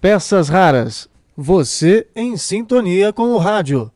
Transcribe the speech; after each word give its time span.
Peças 0.00 0.48
raras. 0.48 1.08
Você 1.36 2.06
em 2.14 2.36
sintonia 2.36 3.12
com 3.12 3.32
o 3.32 3.38
rádio. 3.38 3.90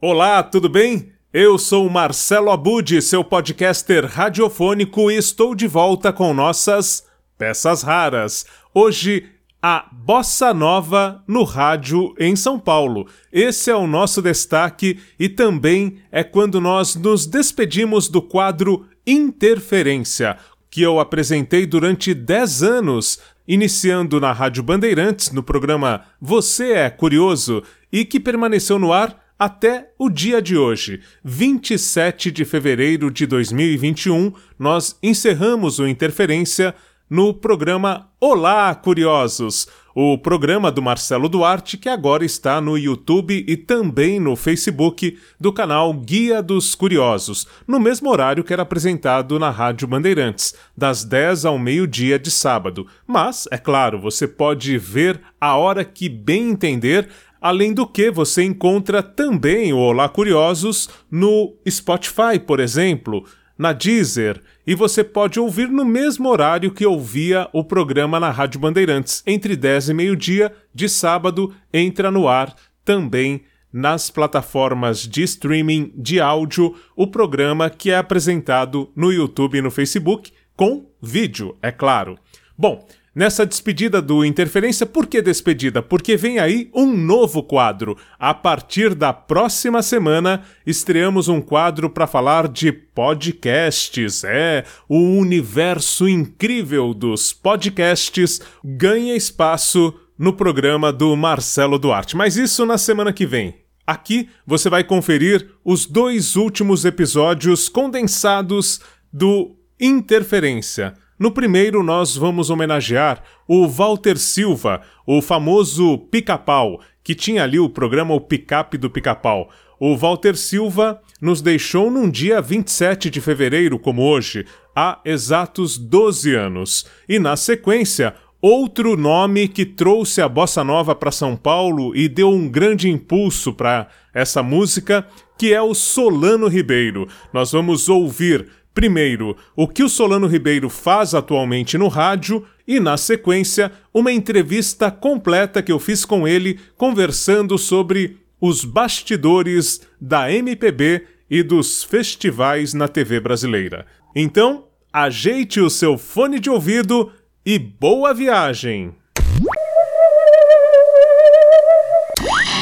Olá, 0.00 0.42
tudo 0.42 0.68
bem? 0.68 1.12
Eu 1.32 1.58
sou 1.58 1.88
Marcelo 1.90 2.50
Abud, 2.50 3.02
seu 3.02 3.22
podcaster 3.24 4.06
radiofônico, 4.06 5.10
e 5.10 5.16
estou 5.16 5.54
de 5.54 5.66
volta 5.66 6.12
com 6.12 6.32
nossas 6.32 7.04
peças 7.36 7.82
raras. 7.82 8.46
Hoje, 8.74 9.26
a 9.60 9.86
Bossa 9.90 10.54
Nova 10.54 11.22
no 11.26 11.42
rádio 11.42 12.14
em 12.18 12.36
São 12.36 12.58
Paulo. 12.58 13.08
Esse 13.32 13.70
é 13.70 13.74
o 13.74 13.86
nosso 13.86 14.22
destaque 14.22 15.00
e 15.18 15.28
também 15.28 15.98
é 16.12 16.22
quando 16.22 16.60
nós 16.60 16.94
nos 16.94 17.26
despedimos 17.26 18.08
do 18.08 18.22
quadro 18.22 18.86
Interferência, 19.08 20.36
que 20.76 20.82
eu 20.82 21.00
apresentei 21.00 21.64
durante 21.64 22.12
10 22.12 22.62
anos, 22.62 23.18
iniciando 23.48 24.20
na 24.20 24.30
Rádio 24.30 24.62
Bandeirantes, 24.62 25.32
no 25.32 25.42
programa 25.42 26.02
Você 26.20 26.72
é 26.72 26.90
Curioso, 26.90 27.62
e 27.90 28.04
que 28.04 28.20
permaneceu 28.20 28.78
no 28.78 28.92
ar 28.92 29.18
até 29.38 29.88
o 29.98 30.10
dia 30.10 30.42
de 30.42 30.54
hoje, 30.54 31.00
27 31.24 32.30
de 32.30 32.44
fevereiro 32.44 33.10
de 33.10 33.26
2021, 33.26 34.34
nós 34.58 34.98
encerramos 35.02 35.78
o 35.78 35.88
Interferência 35.88 36.74
no 37.08 37.32
programa 37.32 38.10
Olá, 38.20 38.74
Curiosos, 38.74 39.66
o 39.98 40.18
programa 40.18 40.70
do 40.70 40.82
Marcelo 40.82 41.26
Duarte 41.26 41.78
que 41.78 41.88
agora 41.88 42.22
está 42.22 42.60
no 42.60 42.76
YouTube 42.76 43.42
e 43.48 43.56
também 43.56 44.20
no 44.20 44.36
Facebook 44.36 45.18
do 45.40 45.50
canal 45.50 45.90
Guia 45.94 46.42
dos 46.42 46.74
Curiosos, 46.74 47.46
no 47.66 47.80
mesmo 47.80 48.10
horário 48.10 48.44
que 48.44 48.52
era 48.52 48.60
apresentado 48.60 49.38
na 49.38 49.48
Rádio 49.48 49.88
Bandeirantes, 49.88 50.54
das 50.76 51.02
10 51.02 51.46
ao 51.46 51.58
meio-dia 51.58 52.18
de 52.18 52.30
sábado. 52.30 52.86
Mas, 53.06 53.48
é 53.50 53.56
claro, 53.56 53.98
você 53.98 54.28
pode 54.28 54.76
ver 54.76 55.18
a 55.40 55.56
hora 55.56 55.82
que 55.82 56.10
bem 56.10 56.50
entender 56.50 57.08
Além 57.38 57.72
do 57.72 57.86
que, 57.86 58.10
você 58.10 58.42
encontra 58.42 59.02
também 59.02 59.72
o 59.72 59.76
Olá 59.76 60.08
Curiosos 60.08 60.88
no 61.10 61.54
Spotify, 61.68 62.40
por 62.44 62.58
exemplo, 62.58 63.24
na 63.58 63.72
Deezer, 63.72 64.40
e 64.66 64.74
você 64.74 65.02
pode 65.02 65.40
ouvir 65.40 65.68
no 65.68 65.84
mesmo 65.84 66.28
horário 66.28 66.70
que 66.70 66.84
ouvia 66.84 67.48
o 67.52 67.64
programa 67.64 68.20
na 68.20 68.30
Rádio 68.30 68.60
Bandeirantes. 68.60 69.22
Entre 69.26 69.56
10 69.56 69.90
e 69.90 69.94
meio-dia 69.94 70.52
de 70.74 70.88
sábado, 70.88 71.54
entra 71.72 72.10
no 72.10 72.28
ar 72.28 72.54
também 72.84 73.42
nas 73.72 74.10
plataformas 74.10 75.00
de 75.00 75.22
streaming 75.22 75.92
de 75.94 76.20
áudio 76.20 76.74
o 76.94 77.06
programa 77.06 77.68
que 77.68 77.90
é 77.90 77.96
apresentado 77.96 78.90
no 78.96 79.12
YouTube 79.12 79.58
e 79.58 79.62
no 79.62 79.70
Facebook, 79.70 80.32
com 80.56 80.86
vídeo, 81.02 81.56
é 81.60 81.70
claro. 81.70 82.18
Bom, 82.56 82.86
Nessa 83.16 83.46
despedida 83.46 84.02
do 84.02 84.22
Interferência, 84.26 84.84
por 84.84 85.06
que 85.06 85.22
despedida? 85.22 85.80
Porque 85.80 86.18
vem 86.18 86.38
aí 86.38 86.68
um 86.74 86.94
novo 86.94 87.42
quadro. 87.42 87.96
A 88.18 88.34
partir 88.34 88.94
da 88.94 89.10
próxima 89.10 89.80
semana, 89.80 90.42
estreamos 90.66 91.26
um 91.26 91.40
quadro 91.40 91.88
para 91.88 92.06
falar 92.06 92.46
de 92.46 92.70
podcasts. 92.70 94.22
É, 94.22 94.64
o 94.86 94.98
universo 94.98 96.06
incrível 96.06 96.92
dos 96.92 97.32
podcasts 97.32 98.42
ganha 98.62 99.16
espaço 99.16 99.94
no 100.18 100.34
programa 100.34 100.92
do 100.92 101.16
Marcelo 101.16 101.78
Duarte. 101.78 102.18
Mas 102.18 102.36
isso 102.36 102.66
na 102.66 102.76
semana 102.76 103.14
que 103.14 103.24
vem. 103.24 103.54
Aqui 103.86 104.28
você 104.46 104.68
vai 104.68 104.84
conferir 104.84 105.52
os 105.64 105.86
dois 105.86 106.36
últimos 106.36 106.84
episódios 106.84 107.66
condensados 107.66 108.78
do 109.10 109.56
Interferência. 109.80 110.92
No 111.18 111.30
primeiro, 111.30 111.82
nós 111.82 112.14
vamos 112.14 112.50
homenagear 112.50 113.22
o 113.48 113.66
Walter 113.66 114.18
Silva, 114.18 114.82
o 115.06 115.22
famoso 115.22 115.96
pica-pau, 116.10 116.80
que 117.02 117.14
tinha 117.14 117.42
ali 117.42 117.58
o 117.58 117.70
programa 117.70 118.12
O 118.12 118.20
Picape 118.20 118.76
do 118.76 118.90
Pica-Pau. 118.90 119.48
O 119.80 119.96
Walter 119.96 120.36
Silva 120.36 121.00
nos 121.20 121.40
deixou 121.40 121.90
num 121.90 122.10
dia 122.10 122.42
27 122.42 123.08
de 123.08 123.20
fevereiro, 123.22 123.78
como 123.78 124.02
hoje, 124.02 124.44
há 124.74 125.00
exatos 125.06 125.78
12 125.78 126.34
anos. 126.34 126.86
E 127.08 127.18
na 127.18 127.34
sequência, 127.34 128.14
outro 128.40 128.94
nome 128.94 129.48
que 129.48 129.64
trouxe 129.64 130.20
a 130.20 130.28
bossa 130.28 130.62
nova 130.62 130.94
para 130.94 131.10
São 131.10 131.34
Paulo 131.34 131.96
e 131.96 132.08
deu 132.08 132.28
um 132.28 132.46
grande 132.46 132.90
impulso 132.90 133.54
para 133.54 133.88
essa 134.12 134.42
música, 134.42 135.06
que 135.38 135.54
é 135.54 135.62
o 135.62 135.72
Solano 135.72 136.46
Ribeiro. 136.46 137.08
Nós 137.32 137.52
vamos 137.52 137.88
ouvir 137.88 138.48
Primeiro, 138.76 139.34
o 139.56 139.66
que 139.66 139.82
o 139.82 139.88
Solano 139.88 140.26
Ribeiro 140.26 140.68
faz 140.68 141.14
atualmente 141.14 141.78
no 141.78 141.88
rádio 141.88 142.44
e, 142.68 142.78
na 142.78 142.98
sequência, 142.98 143.72
uma 143.92 144.12
entrevista 144.12 144.90
completa 144.90 145.62
que 145.62 145.72
eu 145.72 145.78
fiz 145.78 146.04
com 146.04 146.28
ele 146.28 146.60
conversando 146.76 147.56
sobre 147.56 148.18
os 148.38 148.66
bastidores 148.66 149.80
da 149.98 150.30
MPB 150.30 151.06
e 151.30 151.42
dos 151.42 151.82
festivais 151.84 152.74
na 152.74 152.86
TV 152.86 153.18
brasileira. 153.18 153.86
Então, 154.14 154.66
ajeite 154.92 155.58
o 155.58 155.70
seu 155.70 155.96
fone 155.96 156.38
de 156.38 156.50
ouvido 156.50 157.10
e 157.46 157.58
boa 157.58 158.12
viagem! 158.12 158.94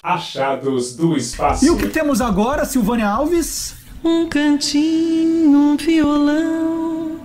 Achados 0.00 0.94
do 0.94 1.16
espaço. 1.16 1.64
E 1.66 1.70
o 1.70 1.76
que 1.76 1.88
temos 1.88 2.20
agora, 2.20 2.64
Silvânia 2.64 3.08
Alves? 3.08 3.82
Um 4.04 4.28
cantinho, 4.28 5.58
um 5.58 5.76
violão, 5.76 7.18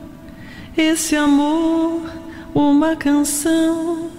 esse 0.77 1.15
amor, 1.15 2.09
uma 2.55 2.95
canção 2.95 4.09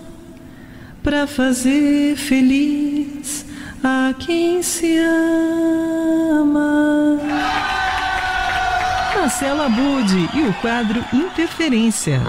para 1.02 1.26
fazer 1.26 2.14
feliz 2.16 3.46
a 3.82 4.12
quem 4.18 4.62
se 4.62 4.98
ama. 4.98 6.50
Marcela 9.16 9.66
Abud 9.66 10.28
e 10.34 10.42
o 10.42 10.52
quadro 10.54 11.02
Interferência. 11.14 12.20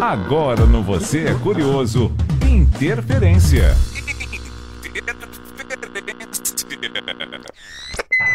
Agora 0.00 0.66
no 0.66 0.82
Você 0.82 1.26
é 1.26 1.34
Curioso, 1.34 2.10
Interferência. 2.44 3.76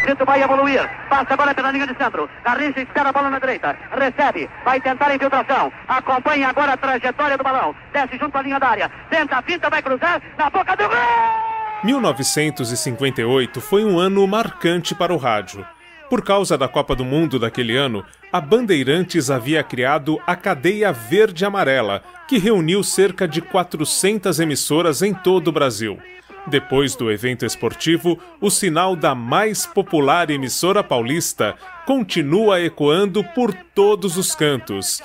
Brito 0.08 0.24
vai 0.24 0.42
evoluir. 0.42 0.88
Passa 1.10 1.34
agora 1.34 1.54
pela 1.54 1.70
linha 1.70 1.86
de 1.86 1.94
centro. 1.94 2.30
Garrincha 2.42 2.80
espera 2.80 3.10
a 3.10 3.12
bola 3.12 3.28
na 3.28 3.38
direita. 3.38 3.76
Recebe. 3.90 4.48
Vai 4.64 4.80
tentar 4.80 5.08
a 5.08 5.14
infiltração. 5.14 5.70
Acompanha 5.86 6.48
agora 6.48 6.72
a 6.72 6.76
trajetória 6.78 7.36
do 7.36 7.44
balão. 7.44 7.74
Desce 7.92 8.16
junto 8.16 8.38
à 8.38 8.40
linha 8.40 8.58
da 8.58 8.68
área. 8.68 8.90
Tenta 9.10 9.36
a 9.36 9.42
pinta, 9.42 9.68
vai 9.68 9.82
cruzar. 9.82 10.22
Na 10.38 10.48
boca 10.48 10.74
do 10.74 10.88
gol! 10.88 10.96
1958 11.84 13.60
foi 13.60 13.84
um 13.84 13.98
ano 13.98 14.26
marcante 14.26 14.94
para 14.94 15.12
o 15.12 15.18
rádio. 15.18 15.62
Por 16.08 16.24
causa 16.24 16.56
da 16.56 16.66
Copa 16.66 16.96
do 16.96 17.04
Mundo 17.04 17.38
daquele 17.38 17.76
ano, 17.76 18.02
a 18.32 18.40
Bandeirantes 18.40 19.30
havia 19.30 19.62
criado 19.62 20.18
a 20.26 20.34
Cadeia 20.34 20.90
Verde 20.90 21.44
Amarela, 21.44 22.02
que 22.26 22.38
reuniu 22.38 22.82
cerca 22.82 23.28
de 23.28 23.42
400 23.42 24.40
emissoras 24.40 25.02
em 25.02 25.12
todo 25.12 25.48
o 25.48 25.52
Brasil. 25.52 25.98
Depois 26.48 26.96
do 26.96 27.10
evento 27.10 27.44
esportivo, 27.44 28.18
o 28.40 28.48
sinal 28.48 28.96
da 28.96 29.14
mais 29.14 29.66
popular 29.66 30.30
emissora 30.30 30.82
paulista 30.82 31.54
continua 31.86 32.58
ecoando 32.60 33.22
por 33.34 33.52
todos 33.52 34.16
os 34.16 34.34
cantos. 34.34 35.02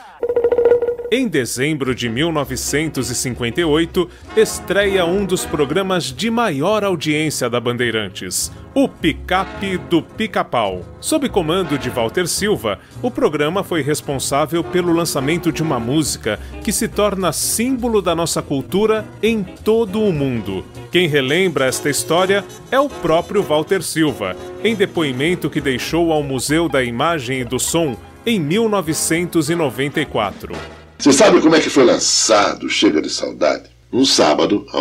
Em 1.11 1.27
dezembro 1.27 1.93
de 1.93 2.07
1958, 2.09 4.09
estreia 4.37 5.05
um 5.05 5.25
dos 5.25 5.45
programas 5.45 6.05
de 6.05 6.31
maior 6.31 6.83
audiência 6.83 7.49
da 7.49 7.59
Bandeirantes, 7.59 8.51
o 8.73 8.87
Picape 8.87 9.77
do 9.77 10.01
Pica-Pau. 10.01 10.81
Sob 10.99 11.29
comando 11.29 11.77
de 11.77 11.89
Walter 11.89 12.27
Silva, 12.27 12.79
o 13.01 13.09
programa 13.11 13.63
foi 13.63 13.83
responsável 13.83 14.63
pelo 14.63 14.91
lançamento 14.91 15.51
de 15.51 15.61
uma 15.61 15.79
música 15.79 16.39
que 16.63 16.71
se 16.71 16.87
torna 16.87 17.31
símbolo 17.31 18.01
da 18.01 18.15
nossa 18.15 18.41
cultura 18.41 19.05
em 19.21 19.43
todo 19.43 20.01
o 20.01 20.11
mundo. 20.11 20.65
Quem 20.91 21.07
relembra 21.07 21.67
esta 21.67 21.87
história 21.89 22.43
é 22.71 22.79
o 22.79 22.89
próprio 22.89 23.43
Walter 23.43 23.83
Silva, 23.83 24.35
em 24.63 24.73
depoimento 24.75 25.47
que 25.49 25.59
deixou 25.61 26.11
ao 26.11 26.23
Museu 26.23 26.67
da 26.67 26.83
Imagem 26.83 27.41
e 27.41 27.45
do 27.45 27.59
Som 27.59 27.95
em 28.25 28.39
1994. 28.39 30.55
Você 30.97 31.13
sabe 31.13 31.41
como 31.41 31.55
é 31.55 31.59
que 31.59 31.69
foi 31.69 31.83
lançado 31.83 32.69
Chega 32.69 33.01
de 33.01 33.09
Saudade? 33.09 33.69
Um 33.91 34.05
sábado, 34.05 34.65
a 34.73 34.79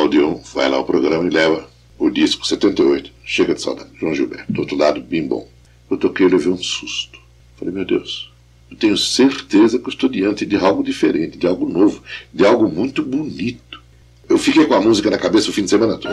vai 0.55 0.71
lá 0.71 0.77
ao 0.79 0.85
programa 0.85 1.27
e 1.27 1.31
leva 1.31 1.72
o 2.03 2.11
disco 2.11 2.45
78, 2.45 3.13
Chega 3.25 3.55
de 3.55 3.63
Saudade, 3.63 3.91
João 3.99 4.13
Gilberto. 4.13 4.53
Do 4.53 4.63
outro 4.63 4.77
lado, 4.77 5.01
bem 5.01 5.25
bom. 5.25 5.49
Eu 5.89 5.97
toquei 5.97 6.27
e 6.27 6.29
levei 6.29 6.53
um 6.53 6.59
susto. 6.59 7.17
Falei, 7.57 7.73
meu 7.73 7.85
Deus, 7.85 8.33
eu 8.69 8.77
tenho 8.77 8.97
certeza 8.97 9.79
que 9.79 9.85
eu 9.85 9.93
estou 9.93 10.09
diante 10.09 10.45
de 10.45 10.57
algo 10.57 10.83
diferente, 10.83 11.39
de 11.39 11.47
algo 11.47 11.69
novo, 11.69 12.03
de 12.35 12.45
algo 12.45 12.69
muito 12.69 13.05
bonito. 13.05 13.81
Eu 14.29 14.37
fiquei 14.37 14.67
com 14.67 14.75
a 14.75 14.81
música 14.81 15.11
na 15.11 15.19
cabeça 15.19 15.51
o 15.51 15.53
fim 15.53 15.63
de 15.63 15.71
semana 15.71 15.97
todo. 15.97 16.13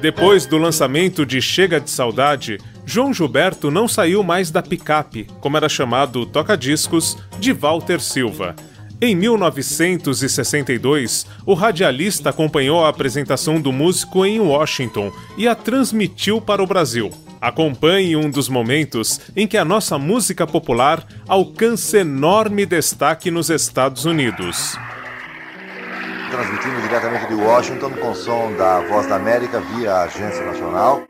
Depois 0.00 0.44
do 0.44 0.58
lançamento 0.58 1.24
de 1.24 1.40
Chega 1.40 1.80
de 1.80 1.90
Saudade, 1.90 2.58
João 2.84 3.14
Gilberto 3.14 3.70
não 3.70 3.86
saiu 3.86 4.24
mais 4.24 4.50
da 4.50 4.62
picape, 4.62 5.28
como 5.40 5.56
era 5.56 5.68
chamado 5.68 6.22
o 6.22 6.26
toca-discos, 6.26 7.16
de 7.38 7.52
Walter 7.52 8.00
Silva. 8.00 8.56
Em 9.00 9.14
1962, 9.14 11.24
o 11.46 11.54
radialista 11.54 12.30
acompanhou 12.30 12.84
a 12.84 12.88
apresentação 12.88 13.60
do 13.60 13.72
músico 13.72 14.26
em 14.26 14.40
Washington 14.40 15.12
e 15.36 15.46
a 15.46 15.54
transmitiu 15.54 16.40
para 16.40 16.60
o 16.60 16.66
Brasil. 16.66 17.08
Acompanhe 17.40 18.16
um 18.16 18.28
dos 18.28 18.48
momentos 18.48 19.20
em 19.36 19.46
que 19.46 19.56
a 19.56 19.64
nossa 19.64 19.96
música 20.00 20.48
popular 20.48 21.06
alcança 21.28 21.98
enorme 21.98 22.66
destaque 22.66 23.30
nos 23.30 23.50
Estados 23.50 24.04
Unidos. 24.04 24.76
Transmitindo 26.32 26.82
diretamente 26.82 27.28
de 27.28 27.34
Washington 27.34 27.90
com 27.90 28.12
som 28.16 28.52
da 28.56 28.80
Voz 28.80 29.06
da 29.06 29.14
América 29.14 29.60
via 29.60 30.02
Agência 30.02 30.44
Nacional. 30.44 31.04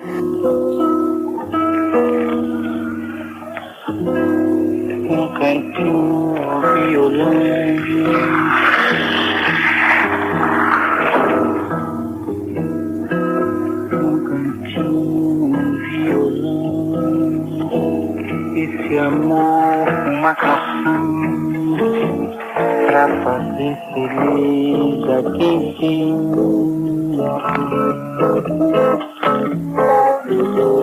Pra 22.87 23.05
fazer 23.23 23.75
feliz 23.95 25.05
a 25.11 25.19
quem 25.37 25.59
tem. 25.75 26.13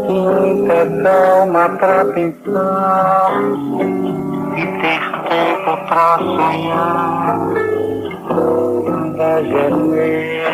Muita 0.08 0.80
calma 1.04 1.70
pra 1.78 2.06
pensar 2.06 3.32
e 4.56 4.66
ter 4.82 5.02
tempo 5.30 5.72
pra 5.88 6.18
sonhar. 6.18 7.36
Da 9.18 9.34
janela, 9.44 10.52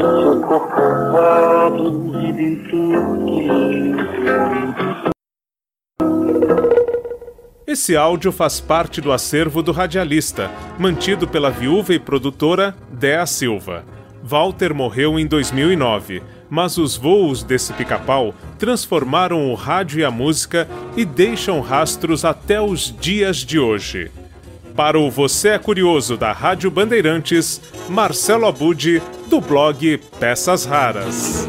seu 0.00 0.40
corpo 0.42 0.82
voado 1.10 1.86
e 2.22 2.32
dentro 2.32 2.80
que 3.26 4.93
esse 7.74 7.96
áudio 7.96 8.30
faz 8.30 8.60
parte 8.60 9.00
do 9.00 9.10
acervo 9.10 9.60
do 9.60 9.72
radialista, 9.72 10.48
mantido 10.78 11.26
pela 11.26 11.50
viúva 11.50 11.92
e 11.92 11.98
produtora 11.98 12.74
Dea 12.88 13.26
Silva. 13.26 13.84
Walter 14.22 14.72
morreu 14.72 15.18
em 15.18 15.26
2009, 15.26 16.22
mas 16.48 16.78
os 16.78 16.96
voos 16.96 17.42
desse 17.42 17.72
pica-pau 17.72 18.32
transformaram 18.60 19.50
o 19.50 19.54
rádio 19.54 19.98
e 19.98 20.04
a 20.04 20.10
música 20.10 20.68
e 20.96 21.04
deixam 21.04 21.60
rastros 21.60 22.24
até 22.24 22.60
os 22.60 22.94
dias 22.96 23.38
de 23.38 23.58
hoje. 23.58 24.08
Para 24.76 24.98
o 24.98 25.10
Você 25.10 25.48
é 25.48 25.58
Curioso 25.58 26.16
da 26.16 26.32
Rádio 26.32 26.70
Bandeirantes, 26.70 27.60
Marcelo 27.88 28.46
Abud, 28.46 29.02
do 29.28 29.40
blog 29.40 29.98
Peças 30.20 30.64
Raras. 30.64 31.48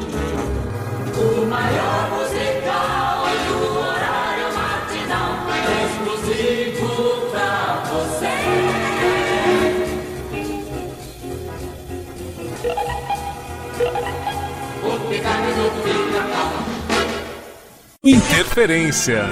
Interferência. 18.07 19.23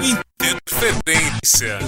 Interferência. 0.42 1.78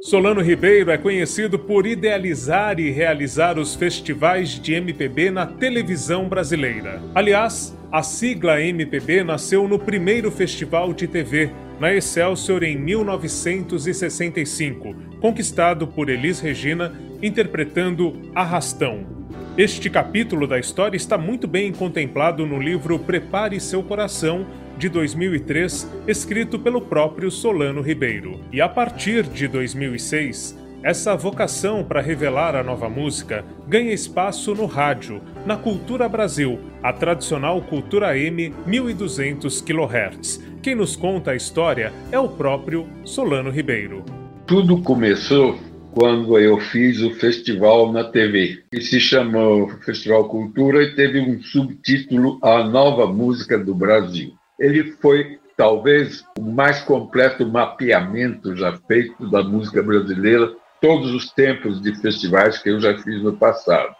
Solano 0.00 0.40
Ribeiro 0.40 0.92
é 0.92 0.96
conhecido 0.96 1.58
por 1.58 1.84
idealizar 1.84 2.78
e 2.78 2.92
realizar 2.92 3.58
os 3.58 3.74
festivais 3.74 4.50
de 4.50 4.74
MPB 4.74 5.32
na 5.32 5.46
televisão 5.46 6.28
brasileira. 6.28 7.02
Aliás, 7.12 7.76
a 7.90 8.04
sigla 8.04 8.62
MPB 8.62 9.24
nasceu 9.24 9.66
no 9.66 9.80
primeiro 9.80 10.30
festival 10.30 10.92
de 10.92 11.08
TV, 11.08 11.50
na 11.80 11.92
Excelsior 11.92 12.62
em 12.62 12.78
1965, 12.78 14.94
conquistado 15.20 15.88
por 15.88 16.08
Elis 16.08 16.38
Regina, 16.38 16.92
interpretando 17.20 18.30
Arrastão. 18.32 19.18
Este 19.56 19.90
capítulo 19.90 20.46
da 20.46 20.56
história 20.56 20.96
está 20.96 21.18
muito 21.18 21.48
bem 21.48 21.72
contemplado 21.72 22.46
no 22.46 22.62
livro 22.62 22.96
Prepare 22.96 23.58
Seu 23.58 23.82
Coração, 23.82 24.46
de 24.78 24.88
2003, 24.88 25.90
escrito 26.06 26.58
pelo 26.58 26.80
próprio 26.80 27.30
Solano 27.30 27.82
Ribeiro. 27.82 28.40
E 28.52 28.60
a 28.60 28.68
partir 28.68 29.24
de 29.24 29.48
2006, 29.48 30.56
essa 30.82 31.16
vocação 31.16 31.82
para 31.82 32.00
revelar 32.00 32.54
a 32.54 32.62
nova 32.62 32.88
música 32.88 33.44
ganha 33.66 33.92
espaço 33.92 34.54
no 34.54 34.64
rádio, 34.66 35.20
na 35.44 35.56
Cultura 35.56 36.08
Brasil, 36.08 36.60
a 36.80 36.92
tradicional 36.92 37.60
Cultura 37.60 38.16
M 38.16 38.54
1200 38.64 39.60
kHz. 39.60 40.40
Quem 40.62 40.76
nos 40.76 40.94
conta 40.94 41.32
a 41.32 41.36
história 41.36 41.92
é 42.12 42.18
o 42.18 42.28
próprio 42.28 42.86
Solano 43.04 43.50
Ribeiro. 43.50 44.04
Tudo 44.46 44.80
começou 44.80 45.58
quando 45.90 46.38
eu 46.38 46.60
fiz 46.60 47.02
o 47.02 47.10
festival 47.14 47.92
na 47.92 48.04
TV, 48.04 48.62
que 48.70 48.80
se 48.80 49.00
chamou 49.00 49.68
Festival 49.84 50.28
Cultura 50.28 50.84
e 50.84 50.94
teve 50.94 51.20
um 51.20 51.42
subtítulo 51.42 52.38
A 52.40 52.62
Nova 52.62 53.12
Música 53.12 53.58
do 53.58 53.74
Brasil. 53.74 54.37
Ele 54.58 54.92
foi 54.92 55.38
talvez 55.56 56.24
o 56.38 56.42
mais 56.42 56.80
completo 56.82 57.46
mapeamento 57.46 58.56
já 58.56 58.76
feito 58.86 59.28
da 59.30 59.42
música 59.42 59.82
brasileira, 59.82 60.52
todos 60.80 61.12
os 61.12 61.30
tempos 61.32 61.82
de 61.82 61.94
festivais 62.00 62.58
que 62.58 62.70
eu 62.70 62.80
já 62.80 62.96
fiz 62.98 63.22
no 63.22 63.36
passado. 63.36 63.94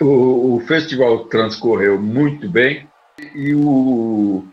O, 0.00 0.56
o 0.56 0.60
festival 0.60 1.26
transcorreu 1.26 2.00
muito 2.00 2.48
bem 2.48 2.88
e 3.34 3.54
o 3.54 4.44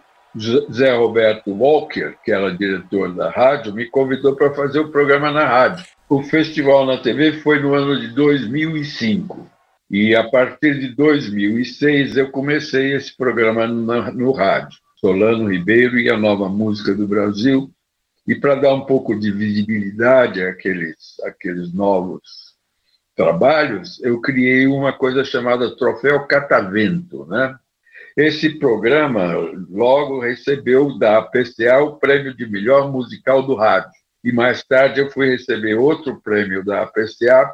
Zé 0.72 0.96
Roberto 0.96 1.52
Walker, 1.52 2.16
que 2.24 2.32
era 2.32 2.56
diretor 2.56 3.14
da 3.14 3.30
rádio, 3.30 3.74
me 3.74 3.86
convidou 3.90 4.36
para 4.36 4.54
fazer 4.54 4.80
o 4.80 4.90
programa 4.90 5.32
na 5.32 5.46
rádio. 5.46 5.86
O 6.08 6.22
festival 6.24 6.86
na 6.86 6.98
TV 6.98 7.40
foi 7.40 7.60
no 7.60 7.74
ano 7.74 8.00
de 8.00 8.10
2005. 8.10 9.50
E 9.90 10.16
a 10.16 10.30
partir 10.30 10.80
de 10.80 10.96
2006 10.96 12.18
eu 12.18 12.30
comecei 12.30 12.94
esse 12.94 13.16
programa 13.16 13.68
no, 13.68 14.12
no 14.12 14.32
rádio. 14.32 14.78
Solano 15.04 15.52
Ribeiro 15.52 15.98
e 16.00 16.12
a 16.12 16.16
Nova 16.16 16.48
Música 16.48 16.94
do 16.94 17.08
Brasil. 17.08 17.72
E 18.28 18.36
para 18.36 18.54
dar 18.54 18.76
um 18.76 18.86
pouco 18.86 19.20
de 19.20 19.32
visibilidade 19.32 20.44
àqueles, 20.44 21.20
àqueles 21.26 21.74
novos 21.74 22.56
trabalhos, 23.16 24.00
eu 24.04 24.22
criei 24.22 24.68
uma 24.68 24.94
coisa 24.94 25.26
chamada 25.26 25.76
Troféu 25.76 26.28
Catavento. 26.28 27.26
Né? 27.26 27.58
Esse 28.16 28.60
programa 28.60 29.34
logo 29.72 30.20
recebeu 30.20 30.96
da 31.00 31.18
APCA 31.18 31.82
o 31.82 31.96
prêmio 31.96 32.38
de 32.38 32.46
melhor 32.46 32.92
musical 32.92 33.42
do 33.42 33.56
rádio. 33.56 33.90
E 34.24 34.32
mais 34.32 34.64
tarde 34.64 35.02
eu 35.02 35.10
fui 35.10 35.32
receber 35.32 35.80
outro 35.80 36.22
prêmio 36.22 36.64
da 36.64 36.84
APCA 36.84 37.52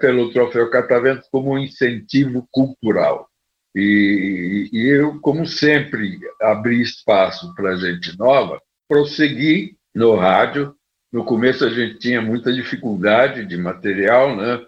pelo 0.00 0.32
Troféu 0.32 0.68
Catavento 0.68 1.28
como 1.30 1.52
um 1.52 1.58
incentivo 1.58 2.48
cultural. 2.50 3.29
E, 3.74 4.70
e 4.72 4.88
eu, 4.88 5.20
como 5.20 5.44
sempre, 5.46 6.18
abri 6.40 6.80
espaço 6.80 7.54
para 7.54 7.76
gente 7.76 8.18
nova, 8.18 8.58
prossegui 8.88 9.76
no 9.94 10.16
rádio. 10.16 10.74
No 11.12 11.24
começo 11.24 11.64
a 11.64 11.70
gente 11.70 11.98
tinha 11.98 12.20
muita 12.20 12.52
dificuldade 12.52 13.46
de 13.46 13.56
material, 13.56 14.36
né? 14.36 14.60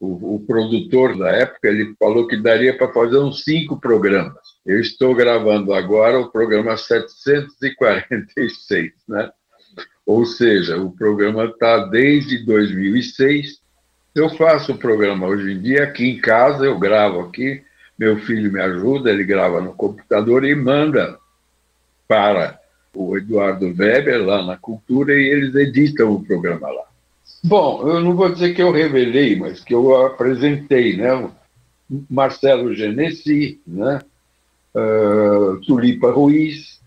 O, 0.00 0.36
o 0.36 0.46
produtor 0.46 1.18
da 1.18 1.28
época 1.30 1.66
ele 1.68 1.92
falou 1.98 2.28
que 2.28 2.36
daria 2.36 2.76
para 2.76 2.92
fazer 2.92 3.18
uns 3.18 3.42
cinco 3.42 3.80
programas. 3.80 4.38
Eu 4.64 4.78
estou 4.80 5.12
gravando 5.14 5.72
agora 5.72 6.20
o 6.20 6.30
programa 6.30 6.76
746, 6.76 8.92
né? 9.08 9.30
Ou 10.06 10.24
seja, 10.24 10.78
o 10.78 10.92
programa 10.92 11.46
está 11.46 11.78
desde 11.86 12.44
2006. 12.44 13.60
Eu 14.14 14.30
faço 14.30 14.72
o 14.72 14.78
programa 14.78 15.26
hoje 15.26 15.52
em 15.52 15.60
dia 15.60 15.82
aqui 15.84 16.08
em 16.08 16.20
casa, 16.20 16.64
eu 16.64 16.78
gravo 16.78 17.20
aqui, 17.20 17.62
meu 17.98 18.18
filho 18.20 18.52
me 18.52 18.60
ajuda, 18.60 19.10
ele 19.10 19.24
grava 19.24 19.60
no 19.60 19.72
computador 19.72 20.44
e 20.44 20.54
manda 20.54 21.18
para 22.06 22.58
o 22.94 23.16
Eduardo 23.16 23.66
Weber 23.66 24.24
lá 24.24 24.42
na 24.44 24.56
Cultura 24.56 25.12
e 25.12 25.28
eles 25.28 25.54
editam 25.54 26.12
o 26.12 26.24
programa 26.24 26.68
lá. 26.68 26.84
Bom, 27.42 27.86
eu 27.86 28.00
não 28.00 28.14
vou 28.14 28.32
dizer 28.32 28.54
que 28.54 28.62
eu 28.62 28.72
revelei, 28.72 29.36
mas 29.36 29.62
que 29.62 29.74
eu 29.74 30.06
apresentei, 30.06 30.96
né? 30.96 31.30
Marcelo 32.10 32.74
Genesi, 32.74 33.60
né? 33.66 34.00
Uh, 34.74 35.60
Tulipa 35.66 36.10
Ruiz, 36.10 36.78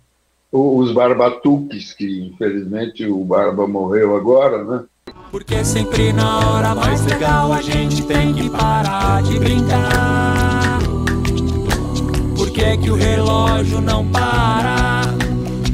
os 0.51 0.91
Barbatuques, 0.91 1.93
que 1.93 2.27
infelizmente 2.27 3.05
o 3.05 3.23
Barba 3.23 3.67
morreu 3.67 4.15
agora, 4.15 4.63
né? 4.63 4.83
Porque 5.31 5.63
sempre 5.63 6.11
na 6.11 6.39
hora 6.39 6.75
mais 6.75 7.05
legal 7.05 7.53
a 7.53 7.61
gente 7.61 8.05
tem 8.05 8.33
que 8.33 8.49
parar 8.49 9.23
de 9.23 9.39
brincar 9.39 10.20
que 12.61 12.65
é 12.65 12.77
que 12.77 12.91
o 12.91 12.95
relógio 12.95 13.81
não 13.81 14.07
para? 14.07 15.01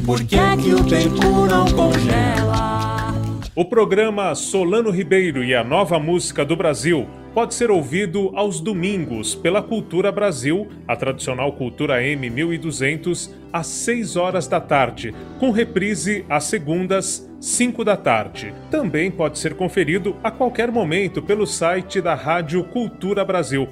Por 0.06 0.24
que 0.24 0.38
é 0.38 0.56
que 0.56 0.74
o 0.74 0.86
tempo 0.86 1.46
não 1.46 1.66
congela? 1.66 3.14
O 3.54 3.66
programa 3.66 4.34
Solano 4.36 4.90
Ribeiro 4.90 5.44
e 5.44 5.54
a 5.54 5.66
Nova 5.66 6.00
Música 6.00 6.46
do 6.46 6.56
Brasil 6.56 7.06
pode 7.34 7.56
ser 7.56 7.70
ouvido 7.70 8.32
aos 8.36 8.62
domingos 8.62 9.36
pela 9.36 9.62
Cultura 9.62 10.14
Brasil, 10.14 10.70
a 10.88 10.96
tradicional 10.96 11.52
Cultura 11.52 12.02
M 12.02 12.30
1200, 12.30 13.36
às 13.52 13.68
6 13.68 14.16
horas 14.16 14.48
da 14.48 14.62
tarde, 14.62 15.14
com 15.42 15.52
reprise 15.52 16.24
às 16.30 16.46
segundas, 16.46 17.30
5 17.42 17.84
da 17.84 17.98
tarde. 17.98 18.54
Também 18.72 19.12
pode 19.12 19.40
ser 19.40 19.56
conferido 19.56 20.16
a 20.24 20.32
qualquer 20.32 20.72
momento 20.72 21.22
pelo 21.22 21.46
site 21.46 22.00
da 22.00 22.16
Rádio 22.16 22.64
Cultura 22.64 23.26
Brasil. 23.26 23.68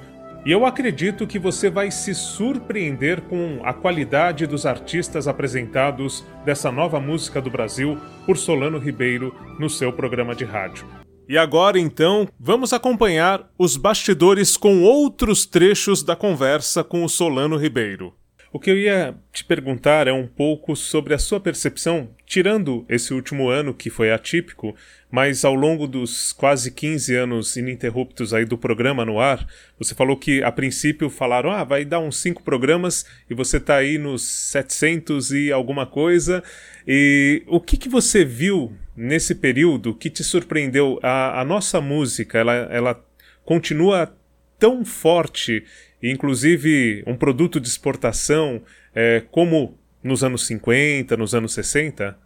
E 0.46 0.52
eu 0.52 0.64
acredito 0.64 1.26
que 1.26 1.40
você 1.40 1.68
vai 1.68 1.90
se 1.90 2.14
surpreender 2.14 3.22
com 3.22 3.58
a 3.64 3.74
qualidade 3.74 4.46
dos 4.46 4.64
artistas 4.64 5.26
apresentados 5.26 6.24
dessa 6.44 6.70
nova 6.70 7.00
música 7.00 7.42
do 7.42 7.50
Brasil 7.50 7.98
por 8.24 8.36
Solano 8.36 8.78
Ribeiro 8.78 9.34
no 9.58 9.68
seu 9.68 9.92
programa 9.92 10.36
de 10.36 10.44
rádio. 10.44 10.86
E 11.28 11.36
agora 11.36 11.80
então, 11.80 12.28
vamos 12.38 12.72
acompanhar 12.72 13.50
os 13.58 13.76
bastidores 13.76 14.56
com 14.56 14.84
outros 14.84 15.46
trechos 15.46 16.04
da 16.04 16.14
conversa 16.14 16.84
com 16.84 17.02
o 17.02 17.08
Solano 17.08 17.56
Ribeiro. 17.56 18.14
O 18.56 18.58
que 18.58 18.70
eu 18.70 18.78
ia 18.78 19.14
te 19.34 19.44
perguntar 19.44 20.08
é 20.08 20.12
um 20.14 20.26
pouco 20.26 20.74
sobre 20.74 21.12
a 21.12 21.18
sua 21.18 21.38
percepção, 21.38 22.08
tirando 22.24 22.86
esse 22.88 23.12
último 23.12 23.50
ano 23.50 23.74
que 23.74 23.90
foi 23.90 24.10
atípico, 24.10 24.74
mas 25.10 25.44
ao 25.44 25.54
longo 25.54 25.86
dos 25.86 26.32
quase 26.32 26.70
15 26.70 27.14
anos 27.14 27.54
ininterruptos 27.58 28.32
aí 28.32 28.46
do 28.46 28.56
programa 28.56 29.04
no 29.04 29.20
ar, 29.20 29.46
você 29.78 29.94
falou 29.94 30.16
que 30.16 30.42
a 30.42 30.50
princípio 30.50 31.10
falaram, 31.10 31.50
ah, 31.50 31.64
vai 31.64 31.84
dar 31.84 32.00
uns 32.00 32.16
cinco 32.16 32.42
programas 32.42 33.04
e 33.28 33.34
você 33.34 33.58
está 33.58 33.76
aí 33.76 33.98
nos 33.98 34.22
700 34.22 35.32
e 35.32 35.52
alguma 35.52 35.84
coisa. 35.84 36.42
E 36.88 37.42
o 37.46 37.60
que, 37.60 37.76
que 37.76 37.90
você 37.90 38.24
viu 38.24 38.74
nesse 38.96 39.34
período 39.34 39.94
que 39.94 40.08
te 40.08 40.24
surpreendeu? 40.24 40.98
A, 41.02 41.42
a 41.42 41.44
nossa 41.44 41.78
música, 41.78 42.38
ela, 42.38 42.54
ela 42.70 43.04
continua 43.44 44.16
tão 44.58 44.82
forte 44.82 45.62
inclusive 46.02 47.02
um 47.06 47.16
produto 47.16 47.60
de 47.60 47.68
exportação, 47.68 48.60
é, 48.94 49.22
como 49.30 49.74
nos 50.02 50.22
anos 50.22 50.46
50, 50.46 51.16
nos 51.16 51.34
anos 51.34 51.54
60? 51.54 52.16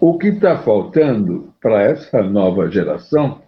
O 0.00 0.16
que 0.16 0.28
está 0.28 0.58
faltando 0.62 1.52
para 1.60 1.82
essa 1.82 2.22
nova 2.22 2.70
geração 2.70 3.42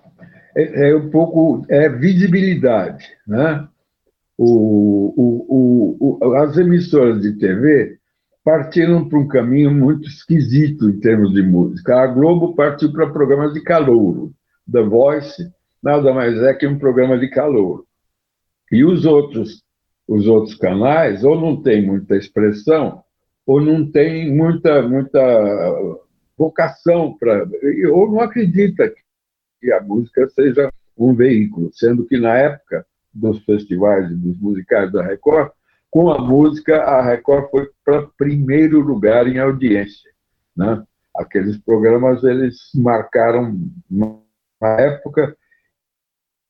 é, 0.56 0.90
é, 0.90 0.96
um 0.96 1.08
pouco 1.10 1.64
é 1.68 1.88
visibilidade, 1.88 3.06
né? 3.26 3.66
O, 4.36 5.14
o, 5.16 6.18
o, 6.20 6.34
as 6.36 6.56
emissoras 6.56 7.22
de 7.22 7.32
TV 7.38 7.98
partiram 8.44 9.08
para 9.08 9.18
um 9.18 9.26
caminho 9.26 9.70
muito 9.70 10.08
esquisito 10.08 10.88
em 10.88 11.00
termos 11.00 11.32
de 11.32 11.42
música. 11.42 12.02
A 12.02 12.06
Globo 12.06 12.54
partiu 12.54 12.92
para 12.92 13.10
programas 13.10 13.52
de 13.52 13.62
calouro. 13.62 14.32
The 14.70 14.82
Voice 14.82 15.50
nada 15.82 16.12
mais 16.12 16.36
é 16.42 16.54
que 16.54 16.66
um 16.66 16.78
programa 16.78 17.18
de 17.18 17.28
calouro. 17.28 17.87
E 18.70 18.84
os 18.84 19.04
outros, 19.04 19.62
os 20.06 20.26
outros 20.26 20.54
canais 20.54 21.24
ou 21.24 21.40
não 21.40 21.62
tem 21.62 21.84
muita 21.84 22.16
expressão 22.16 23.02
ou 23.46 23.60
não 23.60 23.90
tem 23.90 24.30
muita, 24.30 24.82
muita 24.82 25.20
vocação 26.36 27.16
para 27.18 27.48
ou 27.90 28.10
não 28.10 28.20
acredita 28.20 28.92
que 29.60 29.72
a 29.72 29.80
música 29.82 30.28
seja 30.28 30.70
um 30.96 31.14
veículo, 31.14 31.70
sendo 31.72 32.04
que 32.04 32.18
na 32.18 32.36
época 32.36 32.86
dos 33.12 33.42
festivais 33.44 34.10
e 34.10 34.14
dos 34.14 34.38
musicais 34.38 34.92
da 34.92 35.02
Record, 35.02 35.50
com 35.90 36.10
a 36.10 36.18
música 36.18 36.82
a 36.82 37.02
Record 37.02 37.50
foi 37.50 37.68
para 37.84 38.06
primeiro 38.18 38.80
lugar 38.80 39.26
em 39.26 39.38
audiência, 39.38 40.10
né? 40.56 40.82
Aqueles 41.16 41.56
programas 41.56 42.22
eles 42.22 42.56
marcaram 42.74 43.58
uma 43.90 44.20
época 44.62 45.36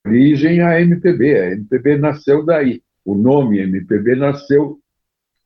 origem 0.08 0.62
a 0.62 0.80
MPB. 0.80 1.38
A 1.38 1.52
MPB 1.52 1.98
nasceu 1.98 2.44
daí. 2.44 2.82
O 3.04 3.14
nome 3.14 3.60
MPB 3.60 4.16
nasceu 4.16 4.78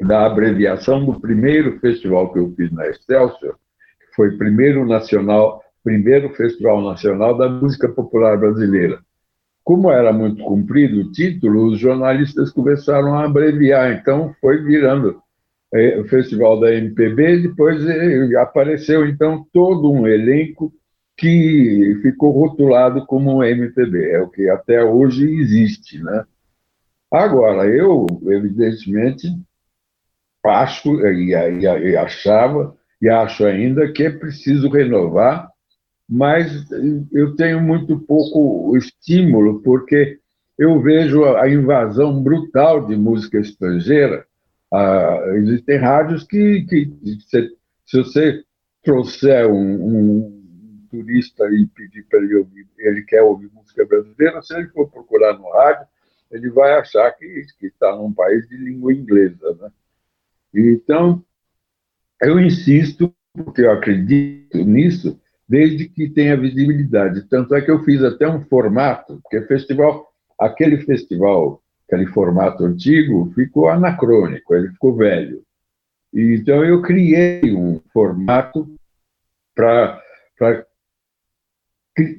da 0.01 0.27
abreviação 0.27 1.05
do 1.05 1.21
primeiro 1.21 1.79
festival 1.79 2.33
que 2.33 2.39
eu 2.39 2.53
fiz 2.57 2.71
na 2.73 2.87
Excelsior, 2.89 3.55
que 3.55 4.17
foi 4.17 4.37
primeiro 4.37 4.85
nacional, 4.87 5.63
primeiro 5.85 6.31
festival 6.35 6.81
nacional 6.83 7.37
da 7.37 7.49
música 7.49 7.89
popular 7.89 8.39
brasileira. 8.39 8.99
Como 9.65 9.93
era 9.93 10.13
muito 10.13 10.43
comprido 10.43 11.01
o 11.01 11.13
título, 11.13 11.67
os 11.67 11.79
jornalistas 11.79 12.51
começaram 12.51 13.15
a 13.15 13.25
abreviar, 13.25 13.93
então 13.93 14.35
foi 14.41 14.61
virando 14.65 15.23
é, 15.73 16.01
o 16.01 16.05
festival 16.05 16.59
da 16.59 16.75
MPB, 16.75 17.43
depois 17.43 17.87
é, 17.87 18.35
apareceu 18.37 19.07
então 19.07 19.47
todo 19.53 19.91
um 19.91 20.07
elenco 20.07 20.73
que 21.23 22.01
ficou 22.03 22.33
rotulado 22.33 23.07
como 23.07 23.45
MPB, 23.45 24.11
é 24.11 24.21
o 24.21 24.29
que 24.29 24.51
até 24.51 24.83
hoje 24.83 25.25
existe, 25.41 26.03
né? 26.03 26.25
Agora, 27.09 27.65
eu, 27.69 28.07
evidentemente, 28.27 29.29
acho 30.45 31.01
e, 31.07 31.33
e, 31.33 31.61
e 31.61 31.97
achava 31.97 32.77
e 33.01 33.09
acho 33.09 33.45
ainda 33.45 33.93
que 33.93 34.03
é 34.03 34.11
preciso 34.11 34.69
renovar, 34.69 35.49
mas 36.09 36.69
eu 37.13 37.37
tenho 37.37 37.61
muito 37.61 38.01
pouco 38.01 38.77
estímulo, 38.77 39.63
porque 39.63 40.19
eu 40.59 40.81
vejo 40.83 41.25
a 41.37 41.49
invasão 41.49 42.21
brutal 42.21 42.85
de 42.85 42.97
música 42.97 43.39
estrangeira. 43.39 44.27
Ah, 44.75 45.21
existem 45.37 45.79
rádios 45.79 46.25
que, 46.25 46.63
que 46.63 46.91
se, 47.29 47.49
se 47.87 47.99
você 47.99 48.43
trouxer 48.83 49.47
um, 49.47 49.85
um 49.85 50.32
turista 50.93 51.49
e 51.51 51.67
pedir 51.67 52.03
para 52.05 52.19
ele 52.19 52.37
ouvir, 52.37 52.69
ele 52.79 53.03
quer 53.03 53.23
ouvir 53.23 53.51
música 53.55 53.85
brasileira, 53.87 54.43
se 54.43 54.55
ele 54.55 54.69
for 54.69 54.91
procurar 54.91 55.39
no 55.39 55.51
rádio, 55.51 55.87
ele 56.31 56.51
vai 56.51 56.75
achar 56.75 57.11
que, 57.13 57.47
está 57.63 57.97
num 57.97 58.13
país 58.13 58.47
de 58.47 58.57
língua 58.59 58.93
inglesa. 58.93 59.57
Né? 59.59 59.71
Então, 60.55 61.25
eu 62.21 62.39
insisto, 62.39 63.13
porque 63.33 63.63
eu 63.63 63.73
acredito 63.73 64.59
nisso, 64.59 65.19
desde 65.49 65.89
que 65.89 66.09
tenha 66.11 66.37
visibilidade. 66.37 67.29
Tanto 67.29 67.55
é 67.55 67.61
que 67.63 67.71
eu 67.71 67.83
fiz 67.85 68.03
até 68.03 68.29
um 68.29 68.45
formato, 68.45 69.19
porque 69.23 69.47
festival, 69.47 70.13
aquele 70.39 70.79
festival, 70.79 71.63
aquele 71.87 72.07
formato 72.07 72.65
antigo, 72.65 73.33
ficou 73.35 73.69
anacrônico, 73.69 74.55
ele 74.55 74.69
ficou 74.69 74.95
velho. 74.95 75.43
Então, 76.13 76.63
eu 76.63 76.83
criei 76.83 77.55
um 77.55 77.81
formato 77.93 78.75
para 79.55 80.03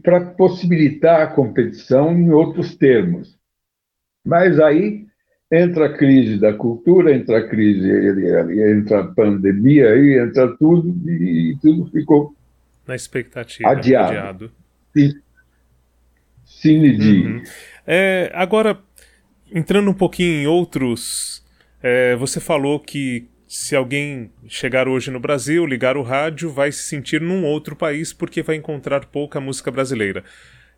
para 0.03 0.21
possibilitar 0.21 1.21
a 1.21 1.27
competição 1.27 2.11
em 2.11 2.31
outros 2.31 2.75
termos. 2.75 3.37
Mas 4.25 4.59
aí 4.59 5.05
entra 5.51 5.87
a 5.87 5.97
crise 5.97 6.39
da 6.39 6.53
cultura, 6.53 7.13
entra 7.13 7.39
a 7.39 7.47
crise, 7.47 7.87
entra 8.71 9.01
a 9.01 9.07
pandemia, 9.07 9.91
aí 9.91 10.17
entra 10.17 10.55
tudo 10.57 10.89
e 11.09 11.57
tudo 11.61 11.89
ficou 11.91 12.35
na 12.87 12.95
expectativa 12.95 13.69
adiado. 13.69 14.11
adiado. 14.11 14.51
Cine 16.45 16.91
uhum. 16.97 17.43
é, 17.87 18.31
agora 18.33 18.79
entrando 19.51 19.89
um 19.89 19.93
pouquinho 19.93 20.41
em 20.41 20.47
outros, 20.47 21.43
é, 21.81 22.15
você 22.15 22.39
falou 22.39 22.79
que 22.79 23.27
se 23.53 23.75
alguém 23.75 24.31
chegar 24.47 24.87
hoje 24.87 25.11
no 25.11 25.19
Brasil, 25.19 25.63
ligar 25.63 25.95
o 25.95 26.01
rádio, 26.01 26.49
vai 26.49 26.71
se 26.71 26.81
sentir 26.81 27.21
num 27.21 27.45
outro 27.45 27.75
país 27.75 28.11
porque 28.11 28.41
vai 28.41 28.55
encontrar 28.55 29.05
pouca 29.05 29.39
música 29.39 29.69
brasileira. 29.69 30.23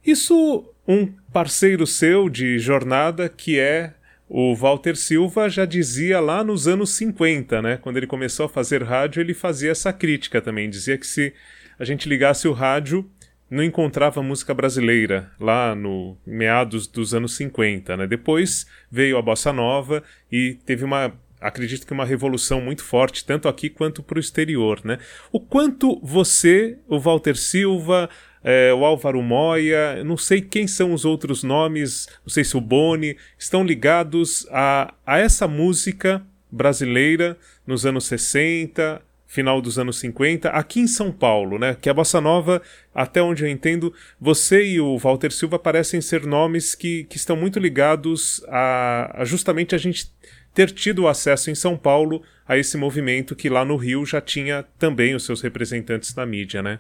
Isso 0.06 0.70
um 0.86 1.08
parceiro 1.32 1.88
seu 1.88 2.30
de 2.30 2.60
jornada, 2.60 3.30
que 3.30 3.58
é 3.58 3.94
o 4.28 4.54
Walter 4.54 4.98
Silva, 4.98 5.48
já 5.48 5.64
dizia 5.64 6.20
lá 6.20 6.44
nos 6.44 6.68
anos 6.68 6.90
50, 6.96 7.62
né? 7.62 7.78
Quando 7.78 7.96
ele 7.96 8.08
começou 8.08 8.46
a 8.46 8.50
fazer 8.50 8.84
rádio, 8.84 9.22
ele 9.22 9.34
fazia 9.34 9.72
essa 9.72 9.94
crítica 9.94 10.42
também. 10.42 10.70
Dizia 10.70 10.98
que 10.98 11.08
se 11.08 11.34
a 11.80 11.86
gente 11.86 12.10
ligasse 12.10 12.46
o 12.46 12.52
rádio, 12.52 13.10
não 13.50 13.64
encontrava 13.64 14.22
música 14.22 14.54
brasileira 14.54 15.32
lá 15.40 15.74
no 15.74 16.18
meados 16.26 16.88
dos 16.88 17.14
anos 17.14 17.38
50, 17.38 17.96
né? 17.96 18.06
Depois 18.06 18.66
veio 18.92 19.18
a 19.18 19.22
bossa 19.22 19.54
nova 19.54 20.04
e 20.30 20.58
teve 20.66 20.84
uma 20.84 21.14
acredito 21.48 21.86
que 21.86 21.94
uma 21.94 22.06
revolução 22.06 22.60
muito 22.60 22.84
forte, 22.84 23.24
tanto 23.24 23.48
aqui 23.48 23.70
quanto 23.70 24.02
para 24.02 24.18
o 24.18 24.20
exterior. 24.20 24.82
Né? 24.84 24.98
O 25.32 25.40
quanto 25.40 26.00
você, 26.02 26.78
o 26.88 27.00
Walter 27.00 27.36
Silva, 27.36 28.10
é, 28.44 28.74
o 28.74 28.84
Álvaro 28.84 29.22
Moya, 29.22 30.04
não 30.04 30.18
sei 30.18 30.42
quem 30.42 30.68
são 30.68 30.94
os 30.94 31.06
outros 31.06 31.44
nomes, 31.44 32.08
não 32.26 32.30
sei 32.30 32.44
se 32.44 32.58
o 32.58 32.62
Boni, 32.62 33.18
estão 33.38 33.64
ligados 33.64 34.48
a, 34.52 34.94
a 35.06 35.20
essa 35.20 35.48
música 35.48 36.22
brasileira 36.52 37.38
nos 37.66 37.86
anos 37.86 38.06
60, 38.06 39.02
final 39.28 39.62
dos 39.62 39.78
anos 39.78 40.00
50, 40.00 40.50
aqui 40.50 40.80
em 40.80 40.88
São 40.88 41.12
Paulo, 41.12 41.60
né? 41.60 41.76
Que 41.80 41.90
a 41.90 41.94
bossa 41.94 42.22
nova, 42.22 42.62
até 42.94 43.22
onde 43.22 43.44
eu 43.44 43.50
entendo, 43.50 43.94
você 44.20 44.66
e 44.66 44.80
o 44.80 44.98
Walter 44.98 45.32
Silva 45.32 45.60
parecem 45.60 46.00
ser 46.00 46.26
nomes 46.26 46.74
que, 46.74 47.04
que 47.06 47.18
estão 47.18 47.36
muito 47.36 47.60
ligados 47.60 48.44
a, 48.48 49.22
a 49.22 49.26
justamente 49.26 49.76
a 49.76 49.78
gente 49.78 50.10
ter 50.56 50.72
tido 50.72 51.08
acesso 51.08 51.52
em 51.52 51.56
São 51.56 51.78
Paulo 51.78 52.22
a 52.48 52.58
esse 52.58 52.78
movimento 52.78 53.36
que 53.36 53.50
lá 53.50 53.66
no 53.66 53.76
Rio 53.76 54.06
já 54.06 54.22
tinha 54.22 54.64
também 54.80 55.14
os 55.14 55.26
seus 55.26 55.42
representantes 55.42 56.16
na 56.16 56.26
mídia, 56.26 56.64
né? 56.64 56.80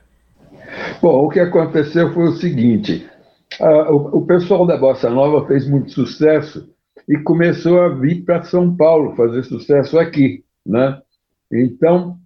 Bom, 1.01 1.25
o 1.25 1.29
que 1.29 1.39
aconteceu 1.39 2.13
foi 2.13 2.29
o 2.29 2.37
seguinte: 2.37 3.05
uh, 3.59 3.91
o, 3.91 4.19
o, 4.19 4.25
pessoal 4.25 4.65
da 4.65 4.77
Bossa 4.77 5.09
Nova 5.09 5.45
fez 5.45 5.67
muito 5.67 5.91
sucesso 5.91 6.73
e 7.07 7.17
começou 7.17 7.81
a 7.81 7.89
vir 7.89 8.23
para 8.23 8.43
São 8.43 8.75
Paulo 8.75 9.15
fazer 9.15 9.43
sucesso 9.43 9.99
aqui, 9.99 10.43
né? 10.65 10.97
Então, 11.51 12.17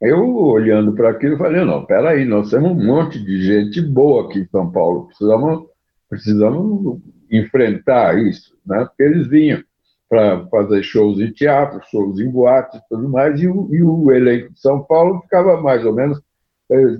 eu 0.00 0.36
olhando 0.36 0.92
para 0.92 1.10
aquilo, 1.10 1.38
falei: 1.38 1.64
não, 1.64 1.84
peraí, 1.86 2.24
nós 2.24 2.50
temos 2.50 2.72
um 2.72 2.84
monte 2.84 3.22
de 3.24 3.40
gente 3.40 3.80
boa 3.80 4.24
aqui 4.24 4.40
em 4.40 4.48
São 4.48 4.70
Paulo, 4.72 5.06
precisamos, 5.06 5.66
precisamos 6.08 7.00
enfrentar 7.30 8.18
isso, 8.18 8.56
né? 8.66 8.84
Porque 8.84 9.04
eles 9.04 9.28
vinham 9.28 9.62
para 10.10 10.44
fazer 10.48 10.82
shows 10.82 11.20
em 11.20 11.30
teatro, 11.30 11.80
shows 11.88 12.18
em 12.18 12.28
boates 12.28 12.80
e 12.80 12.88
tudo 12.88 13.08
mais, 13.08 13.40
e 13.40 13.46
o, 13.46 13.72
e 13.72 13.80
o 13.80 14.10
elenco 14.10 14.52
de 14.52 14.60
São 14.60 14.82
Paulo 14.82 15.20
ficava 15.20 15.62
mais 15.62 15.86
ou 15.86 15.94
menos 15.94 16.20
é, 16.68 16.96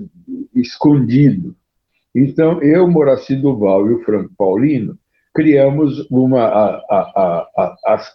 escondido. 0.55 1.53
Então, 2.15 2.61
eu, 2.63 2.87
Moraci 2.89 3.35
Duval 3.35 3.89
e 3.89 3.95
o 3.95 4.03
Franco 4.03 4.33
Paulino 4.37 4.97
criamos 5.33 6.09
uma, 6.09 6.43
a, 6.43 6.67
a, 6.89 7.47
a, 7.57 7.75
as 7.85 8.13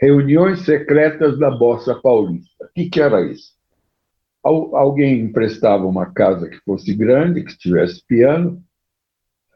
reuniões 0.00 0.60
secretas 0.64 1.36
da 1.36 1.50
Bossa 1.50 1.96
Paulista. 1.96 2.64
O 2.64 2.68
que, 2.72 2.88
que 2.88 3.00
era 3.00 3.20
isso? 3.22 3.52
Alguém 4.44 5.20
emprestava 5.20 5.84
uma 5.84 6.06
casa 6.06 6.48
que 6.48 6.58
fosse 6.60 6.94
grande, 6.94 7.44
que 7.44 7.58
tivesse 7.58 8.02
piano, 8.06 8.62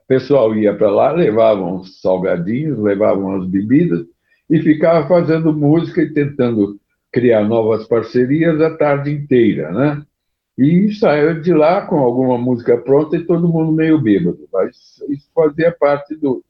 o 0.02 0.06
pessoal 0.06 0.54
ia 0.54 0.76
para 0.76 0.90
lá, 0.90 1.12
levavam 1.12 1.76
os 1.76 2.00
salgadinhos, 2.00 2.78
levavam 2.78 3.36
as 3.36 3.46
bebidas, 3.46 4.04
e 4.48 4.60
ficava 4.60 5.06
fazendo 5.08 5.52
música 5.52 6.02
e 6.02 6.12
tentando 6.12 6.78
criar 7.12 7.44
novas 7.44 7.86
parcerias 7.86 8.60
a 8.60 8.76
tarde 8.76 9.10
inteira, 9.10 9.72
né? 9.72 10.04
E 10.56 10.92
saiu 10.92 11.40
de 11.40 11.52
lá 11.52 11.86
com 11.86 11.98
alguma 11.98 12.38
música 12.38 12.76
pronta 12.76 13.16
e 13.16 13.24
todo 13.24 13.48
mundo 13.48 13.72
meio 13.72 14.00
bêbado, 14.00 14.48
mas 14.52 14.76
isso 15.08 15.28
fazia 15.34 15.72
parte 15.72 16.14
do, 16.16 16.44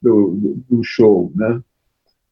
do, 0.00 0.62
do 0.68 0.82
show, 0.82 1.30
né? 1.34 1.62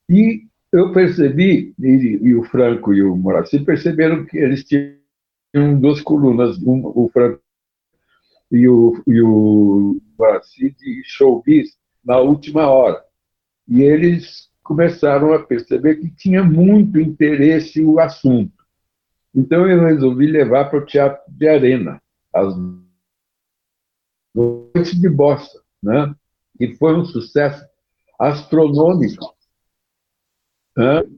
E 0.08 0.46
eu 0.72 0.92
percebi, 0.92 1.74
e, 1.78 1.86
e, 2.22 2.34
o 2.34 2.44
Franco 2.44 2.94
e 2.94 3.02
o 3.02 3.16
Moraci 3.16 3.60
perceberam 3.60 4.24
que 4.24 4.38
eles 4.38 4.64
tinham 4.64 5.78
duas 5.78 6.00
colunas, 6.00 6.58
um, 6.62 6.82
o 6.84 7.10
Franco 7.12 7.40
e 8.50 8.66
o, 8.68 9.02
e 9.06 9.20
o 9.20 10.00
Moraci 10.18 10.74
de 10.78 11.02
showbiz 11.04 11.76
na 12.04 12.18
última 12.18 12.68
hora. 12.68 13.02
E 13.66 13.82
eles 13.82 14.47
começaram 14.68 15.32
a 15.32 15.42
perceber 15.42 15.96
que 15.96 16.10
tinha 16.10 16.44
muito 16.44 17.00
interesse 17.00 17.82
o 17.82 17.98
assunto. 17.98 18.52
Então 19.34 19.66
eu 19.66 19.82
resolvi 19.82 20.26
levar 20.26 20.66
para 20.66 20.78
o 20.78 20.84
Teatro 20.84 21.22
de 21.26 21.48
Arena, 21.48 22.02
as 22.34 22.54
noites 24.34 25.00
de 25.00 25.08
bossa, 25.08 25.58
né? 25.82 26.14
E 26.60 26.74
foi 26.76 26.94
um 26.94 27.04
sucesso 27.06 27.64
astronômico. 28.20 29.34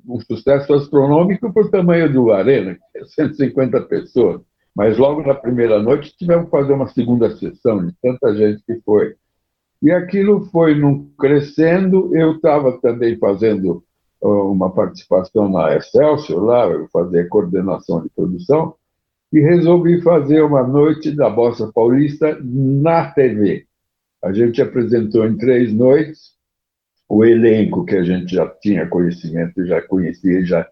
Um 0.07 0.21
sucesso 0.21 0.73
astronômico 0.73 1.53
por 1.53 1.71
tamanho 1.71 2.11
do 2.11 2.33
Arena, 2.33 2.79
que 2.93 2.99
é 2.99 3.05
150 3.05 3.81
pessoas. 3.83 4.43
Mas 4.77 4.97
logo 4.97 5.23
na 5.23 5.35
primeira 5.35 5.83
noite 5.83 6.17
tivemos 6.17 6.45
que 6.45 6.51
fazer 6.53 6.73
uma 6.73 6.87
segunda 6.87 7.37
sessão 7.37 7.85
de 7.85 7.93
tanta 8.01 8.33
gente 8.37 8.63
que 8.63 8.81
foi. 8.83 9.17
E 9.83 9.91
aquilo 9.91 10.45
foi 10.47 10.75
num 10.75 11.09
crescendo. 11.19 12.15
Eu 12.15 12.37
estava 12.37 12.79
também 12.81 13.17
fazendo 13.17 13.83
uma 14.23 14.71
participação 14.71 15.49
na 15.49 15.75
Excelsior, 15.75 16.45
lá, 16.45 16.67
eu 16.67 16.87
fazia 16.93 17.27
coordenação 17.27 18.03
de 18.03 18.11
produção, 18.11 18.75
e 19.33 19.41
resolvi 19.41 20.03
fazer 20.03 20.43
uma 20.43 20.63
noite 20.63 21.11
da 21.11 21.31
Bossa 21.31 21.71
Paulista 21.73 22.39
na 22.43 23.11
TV. 23.13 23.65
A 24.23 24.33
gente 24.33 24.61
apresentou 24.61 25.27
em 25.27 25.37
três 25.37 25.73
noites 25.73 26.33
o 27.09 27.25
elenco 27.25 27.85
que 27.85 27.97
a 27.97 28.03
gente 28.03 28.35
já 28.35 28.47
tinha 28.47 28.87
conhecimento, 28.87 29.65
já 29.67 29.81
conhecia, 29.81 30.45
já 30.45 30.69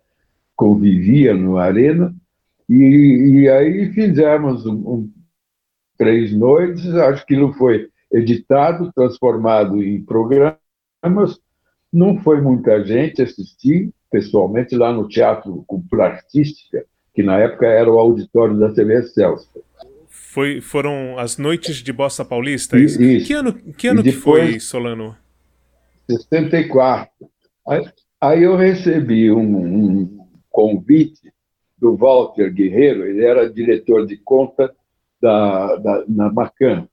convivia 0.54 1.35
no 1.35 1.56
Arena, 1.56 2.14
e, 2.68 3.40
e 3.42 3.48
aí 3.48 3.90
fizemos 3.92 4.66
um, 4.66 4.74
um, 4.74 5.12
três 5.96 6.33
noites, 6.33 6.87
acho 6.94 7.24
que 7.24 7.37
não 7.37 7.52
foi 7.54 7.88
editado, 8.12 8.92
transformado 8.92 9.83
em 9.83 10.03
programas. 10.03 10.59
Não 11.92 12.18
foi 12.18 12.40
muita 12.40 12.85
gente 12.85 13.23
assistir, 13.23 13.90
pessoalmente, 14.11 14.77
lá 14.77 14.92
no 14.92 15.09
Teatro 15.09 15.64
Cultura 15.66 16.05
Artística, 16.05 16.85
que 17.14 17.23
na 17.23 17.38
época 17.38 17.66
era 17.66 17.90
o 17.90 17.99
auditório 17.99 18.59
da 18.59 18.73
TV 18.73 19.03
Celso. 19.03 19.62
Foi, 20.09 20.61
foram 20.61 21.18
as 21.18 21.38
noites 21.38 21.77
de 21.77 21.92
Bossa 21.92 22.25
Paulista? 22.25 22.79
Isso. 22.79 23.03
isso. 23.03 23.27
Que 23.27 23.33
ano, 23.33 23.53
que, 23.53 23.88
ano 23.88 24.03
que 24.03 24.12
foi, 24.12 24.61
Solano? 24.61 25.16
64. 26.09 27.11
Aí, 27.66 27.85
aí 28.21 28.42
eu 28.42 28.57
recebi 28.57 29.31
um, 29.31 29.40
um, 29.40 30.18
convite 30.51 31.33
do 31.77 31.97
Walter 31.97 32.53
Guerreiro, 32.53 33.07
ele 33.07 33.25
era 33.25 33.49
diretor 33.49 34.07
de 34.07 34.16
conta 34.16 34.75
da, 35.21 35.77
da, 35.77 36.05
na 36.09 36.33
Macan, 36.33 36.88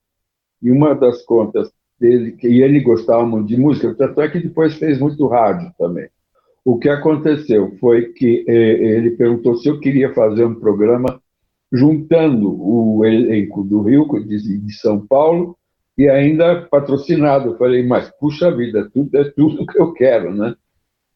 e 0.62 0.72
uma 0.72 0.94
das 0.94 1.24
contas 1.24 1.72
dele, 2.00 2.34
que 2.34 2.48
ele 2.62 2.80
gostava 2.82 3.26
muito 3.26 3.48
de 3.48 3.58
música, 3.58 3.94
tanto 3.96 4.22
é 4.22 4.30
que 4.30 4.40
depois 4.40 4.76
fez 4.76 5.00
muito 5.00 5.28
rádio 5.28 5.72
também. 5.78 6.08
O 6.64 6.80
que 6.80 6.90
aconteceu 6.90 7.76
foi 7.80 8.14
que 8.14 8.44
eh, 8.48 8.98
ele 8.98 9.12
perguntou 9.12 9.56
se 9.56 9.70
eu 9.70 9.80
queria 9.80 10.14
fazer 10.14 10.46
um 10.46 10.56
programa 10.56 11.22
juntando 11.72 12.50
o 12.60 13.06
elenco 13.06 13.64
do 13.64 13.82
Rio, 13.82 14.08
de, 14.26 14.58
de 14.58 14.74
São 14.74 15.06
Paulo, 15.06 15.56
e 15.98 16.10
ainda 16.10 16.64
patrocinado. 16.64 17.50
Eu 17.50 17.58
falei, 17.58 17.86
mas 17.86 18.10
puxa 18.20 18.50
vida, 18.52 18.90
tudo, 18.92 19.16
é 19.16 19.24
tudo 19.26 19.66
que 19.66 19.80
eu 19.80 19.94
quero, 19.94 20.34
né? 20.34 20.56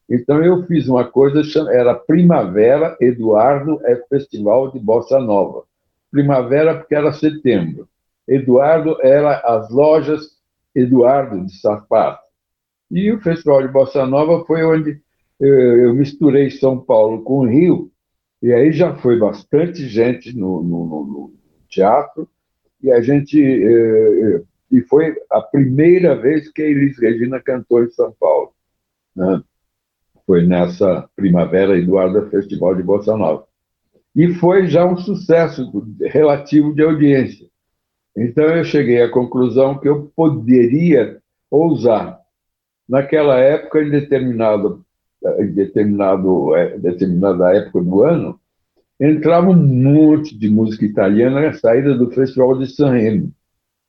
Então 0.08 0.44
eu 0.44 0.66
fiz 0.66 0.88
uma 0.88 1.04
coisa, 1.04 1.42
era 1.72 1.96
Primavera 1.96 2.96
Eduardo 3.02 3.80
é 3.86 3.96
Festival 4.08 4.72
de 4.72 4.80
Bossa 4.80 5.20
Nova. 5.20 5.64
Primavera 6.12 6.76
porque 6.76 6.96
era 6.96 7.12
setembro. 7.12 7.89
Eduardo 8.30 8.98
era 9.02 9.40
as 9.40 9.70
lojas 9.72 10.38
Eduardo 10.74 11.46
de 11.46 11.60
sapato. 11.60 12.22
E 12.92 13.12
o 13.12 13.20
Festival 13.20 13.62
de 13.64 13.74
Bossa 13.74 14.06
Nova 14.06 14.46
foi 14.46 14.64
onde 14.64 15.02
eu 15.40 15.94
misturei 15.94 16.50
São 16.52 16.80
Paulo 16.80 17.24
com 17.24 17.46
Rio, 17.46 17.92
e 18.42 18.52
aí 18.54 18.72
já 18.72 18.96
foi 18.96 19.18
bastante 19.18 19.88
gente 19.88 20.36
no, 20.36 20.62
no, 20.62 20.86
no 20.86 21.34
teatro, 21.70 22.28
e 22.82 22.92
a 22.92 23.02
gente. 23.02 23.42
Eh, 23.42 24.42
e 24.72 24.82
foi 24.82 25.16
a 25.32 25.42
primeira 25.42 26.16
vez 26.16 26.52
que 26.52 26.62
a 26.62 26.66
Elis 26.66 27.00
Regina 27.00 27.42
cantou 27.42 27.84
em 27.84 27.90
São 27.90 28.14
Paulo. 28.20 28.54
Né? 29.16 29.42
Foi 30.28 30.46
nessa 30.46 31.10
primavera 31.16 31.78
Eduardo 31.78 32.30
Festival 32.30 32.76
de 32.76 32.84
Bossa 32.84 33.18
Nova. 33.18 33.48
E 34.16 34.32
foi 34.36 34.68
já 34.68 34.86
um 34.86 34.96
sucesso 34.96 35.72
relativo 36.02 36.74
de 36.74 36.84
audiência. 36.84 37.48
Então 38.20 38.44
eu 38.44 38.66
cheguei 38.66 39.02
à 39.02 39.10
conclusão 39.10 39.78
que 39.80 39.88
eu 39.88 40.12
poderia 40.14 41.22
ousar. 41.50 42.20
Naquela 42.88 43.40
época, 43.40 43.82
em, 43.82 43.90
determinado, 43.90 44.86
em 45.40 45.48
determinado, 45.54 46.54
é, 46.54 46.78
determinada 46.78 47.56
época 47.56 47.82
do 47.82 48.04
ano, 48.04 48.38
entrava 49.00 49.50
um 49.50 49.56
monte 49.56 50.38
de 50.38 50.50
música 50.50 50.84
italiana 50.84 51.40
na 51.40 51.54
saída 51.54 51.98
do 51.98 52.12
Festival 52.12 52.60
de 52.60 52.68
San 52.68 52.92
Remo. 52.92 53.32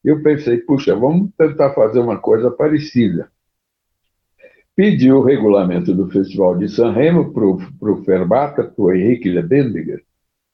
Eu 0.04 0.22
pensei, 0.22 0.58
puxa, 0.58 0.94
vamos 0.94 1.30
tentar 1.36 1.74
fazer 1.74 1.98
uma 1.98 2.16
coisa 2.16 2.52
parecida. 2.52 3.28
Pedi 4.76 5.10
o 5.10 5.24
regulamento 5.24 5.92
do 5.92 6.08
Festival 6.08 6.56
de 6.56 6.68
San 6.68 6.92
Remo 6.92 7.32
para 7.32 7.44
o 7.90 8.04
Fermata, 8.04 8.62
para 8.62 8.84
o 8.84 8.92
Henrique 8.92 9.28
Lebendiger, 9.28 10.04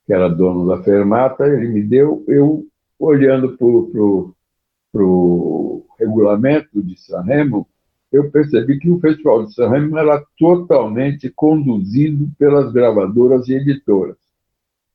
que 0.06 0.14
era 0.14 0.30
dono 0.30 0.66
da 0.66 0.82
Fermata, 0.82 1.46
ele 1.46 1.68
me 1.68 1.82
deu, 1.82 2.24
eu 2.26 2.66
olhando 2.98 3.56
para 3.56 5.04
o 5.04 5.86
regulamento 5.98 6.82
de 6.82 6.98
Sanremo, 7.00 7.66
eu 8.12 8.30
percebi 8.30 8.78
que 8.78 8.90
o 8.90 9.00
Festival 9.00 9.44
de 9.44 9.54
Sanremo 9.54 9.98
era 9.98 10.24
totalmente 10.38 11.30
conduzido 11.30 12.30
pelas 12.38 12.72
gravadoras 12.72 13.48
e 13.48 13.54
editoras. 13.54 14.16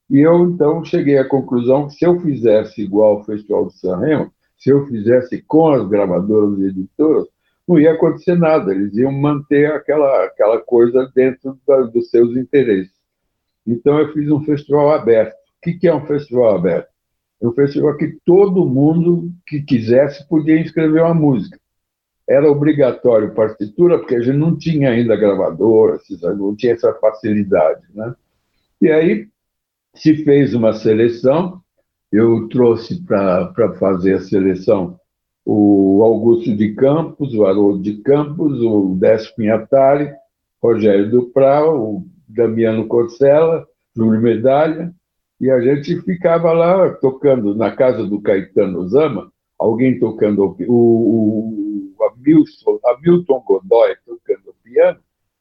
E 0.09 0.19
eu, 0.19 0.43
então, 0.43 0.83
cheguei 0.83 1.17
à 1.17 1.27
conclusão 1.27 1.87
que 1.87 1.95
se 1.95 2.05
eu 2.05 2.19
fizesse 2.19 2.81
igual 2.81 3.17
ao 3.17 3.23
Festival 3.23 3.67
de 3.67 3.77
Sanremo, 3.77 4.31
se 4.57 4.69
eu 4.69 4.85
fizesse 4.87 5.41
com 5.41 5.69
as 5.69 5.87
gravadoras 5.87 6.59
e 6.59 6.65
editoras, 6.65 7.27
não 7.67 7.79
ia 7.79 7.93
acontecer 7.93 8.35
nada, 8.35 8.73
eles 8.73 8.95
iam 8.97 9.11
manter 9.11 9.71
aquela, 9.71 10.25
aquela 10.25 10.59
coisa 10.59 11.09
dentro 11.15 11.57
da, 11.65 11.81
dos 11.83 12.09
seus 12.09 12.35
interesses. 12.35 12.93
Então, 13.65 13.99
eu 13.99 14.11
fiz 14.11 14.29
um 14.29 14.43
festival 14.43 14.91
aberto. 14.91 15.33
O 15.33 15.61
que, 15.63 15.73
que 15.75 15.87
é 15.87 15.93
um 15.93 16.05
festival 16.05 16.55
aberto? 16.55 16.90
Um 17.41 17.51
festival 17.53 17.97
que 17.97 18.17
todo 18.25 18.65
mundo 18.65 19.31
que 19.47 19.61
quisesse 19.61 20.27
podia 20.27 20.59
inscrever 20.59 21.03
uma 21.03 21.13
música. 21.13 21.59
era 22.27 22.49
obrigatório 22.49 23.33
partitura, 23.33 23.97
porque 23.97 24.15
a 24.15 24.21
gente 24.21 24.37
não 24.37 24.55
tinha 24.57 24.91
ainda 24.91 25.15
gravadora, 25.15 25.99
não 26.37 26.55
tinha 26.55 26.73
essa 26.73 26.93
facilidade. 26.93 27.81
Né? 27.93 28.15
E 28.81 28.89
aí 28.89 29.27
se 29.93 30.23
fez 30.23 30.53
uma 30.53 30.73
seleção, 30.73 31.61
eu 32.11 32.47
trouxe 32.47 33.03
para 33.03 33.73
fazer 33.77 34.15
a 34.15 34.21
seleção 34.21 34.99
o 35.45 36.03
Augusto 36.03 36.55
de 36.55 36.73
Campos, 36.75 37.33
o 37.33 37.45
Haroldo 37.45 37.81
de 37.81 37.97
Campos, 37.97 38.61
o 38.61 38.95
Décio 38.99 39.35
Pinhatari, 39.35 40.13
Rogério 40.61 41.09
Dupral, 41.09 41.81
o 41.81 42.05
Damiano 42.27 42.87
Corcella, 42.87 43.65
Júlio 43.95 44.21
Medalha, 44.21 44.93
e 45.41 45.49
a 45.49 45.59
gente 45.59 45.99
ficava 46.03 46.53
lá 46.53 46.93
tocando 46.93 47.55
na 47.55 47.75
casa 47.75 48.05
do 48.05 48.21
Caetano 48.21 48.87
Zama, 48.87 49.33
alguém 49.57 49.97
tocando 49.97 50.43
o, 50.43 50.71
o, 50.71 51.95
o 51.97 52.03
Hamilton, 52.03 52.79
Hamilton 52.85 53.43
Godoy 53.47 53.95
tocando 54.05 54.53
piano, 54.63 54.99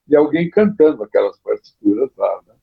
e 0.08 0.16
alguém 0.16 0.48
cantando 0.48 1.02
aquelas 1.02 1.38
partituras 1.40 2.08
lá. 2.16 2.40
Né? 2.48 2.54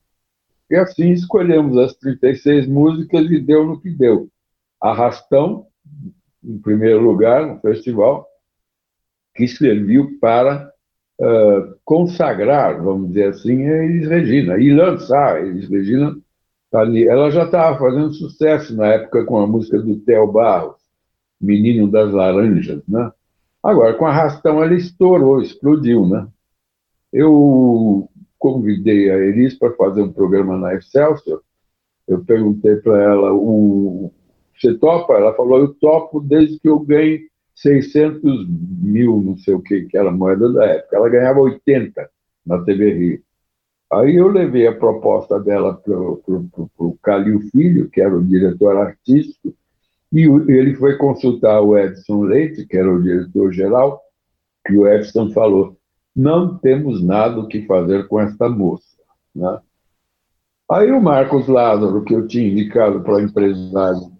E 0.68 0.74
assim 0.74 1.12
escolhemos 1.12 1.78
as 1.78 1.94
36 1.94 2.66
músicas 2.66 3.30
e 3.30 3.38
deu 3.38 3.64
no 3.64 3.80
que 3.80 3.90
deu. 3.90 4.28
Arrastão, 4.80 5.68
em 6.42 6.58
primeiro 6.58 7.00
lugar, 7.00 7.46
no 7.46 7.60
festival, 7.60 8.26
que 9.36 9.46
serviu 9.46 10.18
para 10.20 10.72
uh, 11.20 11.78
consagrar, 11.84 12.82
vamos 12.82 13.10
dizer 13.10 13.28
assim, 13.28 13.64
a 13.64 13.84
Elis 13.84 14.08
Regina 14.08 14.58
e 14.58 14.74
lançar 14.74 15.36
a 15.36 15.40
Elis 15.40 15.68
Regina 15.68 16.18
ali. 16.72 17.06
Ela 17.06 17.30
já 17.30 17.44
estava 17.44 17.78
fazendo 17.78 18.12
sucesso 18.12 18.74
na 18.76 18.86
época 18.86 19.24
com 19.24 19.38
a 19.38 19.46
música 19.46 19.78
do 19.80 19.98
Theo 20.00 20.30
Barros, 20.30 20.76
Menino 21.40 21.90
das 21.90 22.12
Laranjas, 22.12 22.82
né? 22.88 23.10
Agora, 23.62 23.94
com 23.94 24.06
Arrastão, 24.06 24.62
ela 24.62 24.74
estourou, 24.74 25.42
explodiu, 25.42 26.06
né? 26.06 26.26
Eu 27.12 28.08
convidei 28.38 29.10
a 29.10 29.16
Elis 29.18 29.58
para 29.58 29.72
fazer 29.74 30.02
um 30.02 30.12
programa 30.12 30.56
na 30.56 30.74
Excelsior. 30.74 31.42
Eu 32.06 32.24
perguntei 32.24 32.76
para 32.76 33.02
ela, 33.02 33.32
o, 33.32 34.12
você 34.58 34.74
topa? 34.74 35.14
Ela 35.14 35.34
falou, 35.34 35.58
eu 35.58 35.74
topo 35.74 36.20
desde 36.20 36.58
que 36.58 36.68
eu 36.68 36.78
ganhe 36.80 37.28
600 37.54 38.46
mil, 38.48 39.20
não 39.20 39.36
sei 39.36 39.54
o 39.54 39.60
que, 39.60 39.82
que 39.86 39.96
era 39.96 40.08
a 40.08 40.12
moeda 40.12 40.52
da 40.52 40.64
época. 40.64 40.96
Ela 40.96 41.08
ganhava 41.08 41.40
80 41.40 42.08
na 42.46 42.62
TV 42.64 42.92
Rio. 42.92 43.22
Aí 43.90 44.16
eu 44.16 44.28
levei 44.28 44.66
a 44.66 44.76
proposta 44.76 45.40
dela 45.40 45.74
para 45.74 45.98
o 45.98 46.98
Calil 47.02 47.40
Filho, 47.50 47.88
que 47.88 48.00
era 48.00 48.14
o 48.14 48.24
diretor 48.24 48.76
artístico, 48.76 49.54
e 50.12 50.22
ele 50.22 50.74
foi 50.74 50.96
consultar 50.96 51.60
o 51.60 51.76
Edson 51.76 52.22
Leite, 52.22 52.66
que 52.66 52.76
era 52.76 52.92
o 52.92 53.02
diretor-geral, 53.02 54.00
e 54.68 54.76
o 54.76 54.86
Edson 54.86 55.30
falou, 55.30 55.76
não 56.14 56.58
temos 56.58 57.02
nada 57.02 57.40
o 57.40 57.48
que 57.48 57.66
fazer 57.66 58.06
com 58.08 58.20
esta 58.20 58.48
moça. 58.48 58.96
Né? 59.34 59.60
Aí 60.70 60.90
o 60.90 61.00
Marcos 61.00 61.48
Lázaro, 61.48 62.04
que 62.04 62.14
eu 62.14 62.26
tinha 62.26 62.48
indicado 62.48 63.00
para 63.02 63.14
o 63.14 63.20
empresário 63.20 64.12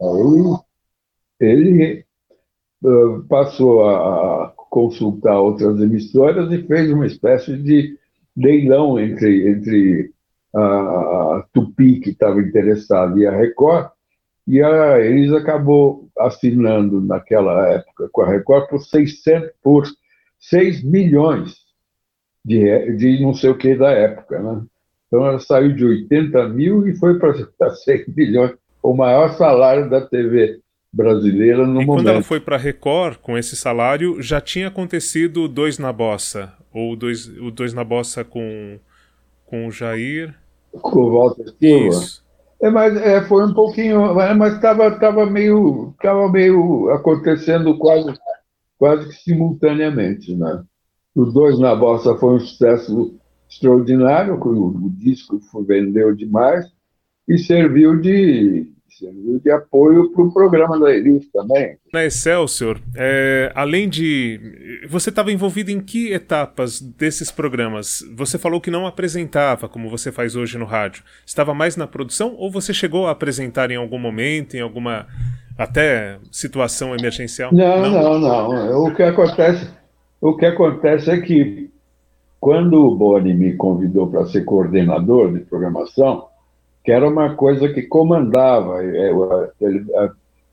ele 1.41 2.07
passou 3.29 3.89
a 3.89 4.53
consultar 4.71 5.41
outras 5.41 5.81
emissoras 5.81 6.51
e 6.53 6.67
fez 6.67 6.91
uma 6.91 7.07
espécie 7.07 7.57
de 7.57 7.98
leilão 8.39 8.99
entre, 8.99 9.51
entre 9.51 10.13
a, 10.55 10.61
a 10.61 11.45
Tupi, 11.53 12.01
que 12.01 12.11
estava 12.11 12.41
interessada, 12.41 13.19
e 13.19 13.27
a 13.27 13.37
Record, 13.37 13.91
e 14.47 14.63
a 14.63 14.99
Elis 15.01 15.33
acabou 15.33 16.09
assinando 16.19 17.01
naquela 17.01 17.69
época 17.69 18.09
com 18.11 18.23
a 18.23 18.31
Record 18.31 18.71
por 18.71 18.81
600, 18.81 19.51
por 19.63 19.87
6 20.41 20.83
milhões 20.85 21.57
de, 22.45 22.97
de 22.97 23.21
não 23.21 23.35
sei 23.35 23.51
o 23.51 23.59
que 23.59 23.75
da 23.75 23.91
época, 23.91 24.39
né? 24.41 24.63
Então 25.07 25.27
ela 25.27 25.39
saiu 25.39 25.75
de 25.75 25.85
80 25.85 26.49
mil 26.49 26.87
e 26.87 26.97
foi 26.97 27.19
para 27.19 27.35
6 27.75 28.09
milhões, 28.15 28.53
o 28.83 28.95
maior 28.95 29.35
salário 29.35 29.91
da 29.91 30.01
TV 30.01 30.61
brasileira 30.91 31.67
no 31.67 31.83
e 31.83 31.85
momento. 31.85 32.05
quando 32.05 32.09
ela 32.09 32.23
foi 32.23 32.41
para 32.41 32.57
Record 32.57 33.19
com 33.19 33.37
esse 33.37 33.55
salário, 33.55 34.23
já 34.23 34.41
tinha 34.41 34.69
acontecido 34.69 35.47
dois 35.47 35.79
na 35.79 35.93
bossa, 35.93 36.55
ou 36.79 36.97
dois, 36.97 37.29
o 37.39 37.51
dois 37.51 37.75
na 37.75 37.85
bossa 37.85 38.25
com 38.25 38.79
com 39.49 39.67
o 39.67 39.71
Jair, 39.71 40.35
com 40.73 41.01
o 41.01 41.13
Walter 41.13 41.49
Silva. 41.59 41.89
Isso. 41.89 42.25
É, 42.61 42.71
mas 42.71 42.97
é, 42.97 43.23
foi 43.23 43.47
um 43.47 43.55
pouquinho, 43.55 44.15
mas 44.15 44.55
estava 44.55 44.91
tava 44.99 45.25
meio, 45.27 45.95
tava 46.03 46.31
meio 46.31 46.91
acontecendo 46.91 47.79
quase, 47.79 48.13
quase 48.77 49.09
que 49.09 49.15
simultaneamente, 49.23 50.35
né? 50.35 50.63
Os 51.15 51.33
dois 51.33 51.59
na 51.59 51.75
bossa 51.75 52.17
foi 52.17 52.35
um 52.35 52.41
sucesso 52.41 53.19
extraordinário, 53.49 54.35
o, 54.35 54.87
o 54.87 54.91
disco 54.91 55.41
vendeu 55.67 56.15
demais 56.15 56.67
e 57.29 57.39
serviu 57.39 57.99
de, 58.01 58.71
serviu 58.89 59.39
de 59.39 59.51
apoio 59.51 60.11
para 60.13 60.23
o 60.23 60.33
programa 60.33 60.79
da 60.79 60.91
Elis 60.91 61.31
também. 61.31 61.77
Na 61.93 62.05
Excelsior, 62.05 62.81
é, 62.97 63.53
além 63.55 63.89
de. 63.89 64.87
Você 64.89 65.11
estava 65.11 65.33
envolvido 65.33 65.71
em 65.71 65.81
que 65.81 66.13
etapas 66.13 66.81
desses 66.81 67.31
programas? 67.31 68.03
Você 68.17 68.39
falou 68.39 68.61
que 68.61 68.71
não 68.71 68.87
apresentava, 68.87 69.69
como 69.69 69.91
você 69.91 70.11
faz 70.11 70.35
hoje 70.35 70.59
no 70.59 70.65
rádio. 70.65 71.03
Estava 71.27 71.53
mais 71.53 71.77
na 71.77 71.87
produção 71.87 72.35
ou 72.37 72.51
você 72.51 72.73
chegou 72.73 73.07
a 73.07 73.11
apresentar 73.11 73.71
em 73.71 73.77
algum 73.77 73.99
momento, 73.99 74.57
em 74.57 74.61
alguma 74.61 75.07
até 75.57 76.19
situação 76.31 76.95
emergencial? 76.95 77.53
Não, 77.53 77.91
não, 77.91 78.19
não. 78.19 78.49
não. 78.51 78.85
O 78.85 78.95
que 78.95 79.03
acontece, 79.03 79.69
o 80.21 80.37
que 80.37 80.47
acontece 80.47 81.11
é 81.11 81.21
que 81.21 81.71
quando 82.41 82.87
o 82.87 82.97
Boni 82.97 83.35
me 83.35 83.55
convidou 83.55 84.07
para 84.07 84.27
ser 84.27 84.45
coordenador 84.45 85.33
de 85.33 85.41
programação, 85.41 86.28
que 86.89 86.93
era 86.93 87.07
uma 87.07 87.35
coisa 87.35 87.69
que 87.69 87.83
comandava, 87.83 88.83
é, 88.83 89.13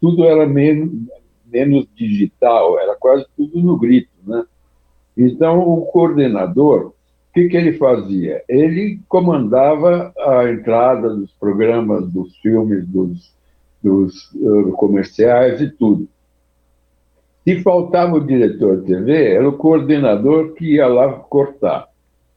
tudo 0.02 0.26
era 0.26 0.46
menos, 0.46 0.92
menos 1.46 1.88
digital, 1.96 2.78
era 2.78 2.94
quase 2.94 3.26
tudo 3.38 3.58
no 3.62 3.78
grito, 3.78 4.10
né? 4.28 4.44
Então, 5.16 5.62
o 5.62 5.86
coordenador, 5.86 6.88
o 6.88 6.94
que, 7.34 7.48
que 7.48 7.56
ele 7.56 7.78
fazia? 7.78 8.44
Ele 8.50 9.00
comandava 9.08 10.14
a 10.20 10.52
entrada 10.52 11.16
dos 11.16 11.32
programas, 11.40 12.06
dos 12.12 12.36
filmes, 12.40 12.86
dos, 12.86 13.34
dos 13.82 14.30
uh, 14.34 14.74
comerciais 14.74 15.62
e 15.62 15.70
tudo. 15.70 16.06
Se 17.46 17.62
faltava 17.62 18.18
o 18.18 18.28
diretor 18.28 18.82
de 18.82 18.88
TV, 18.88 19.36
era 19.36 19.48
o 19.48 19.54
coordenador 19.54 20.54
que 20.54 20.74
ia 20.74 20.88
lá 20.88 21.14
cortar. 21.14 21.88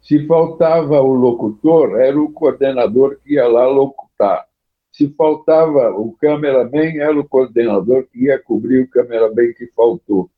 Se 0.02 0.26
faltava 0.26 1.00
o 1.00 1.12
locutor, 1.12 2.00
era 2.00 2.18
o 2.18 2.32
coordenador 2.32 3.18
que 3.22 3.34
ia 3.34 3.46
lá 3.46 3.66
locutar. 3.66 4.46
Se 4.92 5.08
faltava 5.10 5.90
o 5.90 6.12
cameraman, 6.20 6.98
era 6.98 7.18
o 7.18 7.28
coordenador 7.28 8.06
que 8.10 8.24
ia 8.24 8.38
cobrir 8.38 8.82
o 8.82 8.90
cameraman 8.90 9.52
que 9.52 9.66
faltou. 9.76 10.30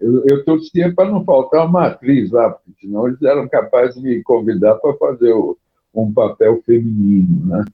Eu, 0.00 0.24
eu 0.26 0.44
torcia 0.44 0.92
para 0.94 1.10
não 1.10 1.24
faltar 1.24 1.66
uma 1.66 1.86
atriz 1.86 2.30
lá, 2.30 2.50
porque 2.50 2.72
senão 2.80 3.06
eles 3.06 3.20
eram 3.22 3.46
capazes 3.48 3.96
de 3.96 4.08
me 4.08 4.22
convidar 4.22 4.76
para 4.76 4.94
fazer 4.94 5.32
o, 5.32 5.56
um 5.94 6.12
papel 6.12 6.62
feminino. 6.64 7.46
Né? 7.46 7.64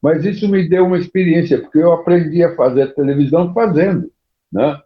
Mas 0.00 0.24
isso 0.24 0.48
me 0.48 0.68
deu 0.68 0.84
uma 0.84 0.98
experiência, 0.98 1.60
porque 1.60 1.78
eu 1.78 1.92
aprendi 1.92 2.42
a 2.42 2.54
fazer 2.54 2.94
televisão 2.94 3.54
fazendo. 3.54 4.10
Né? 4.52 4.78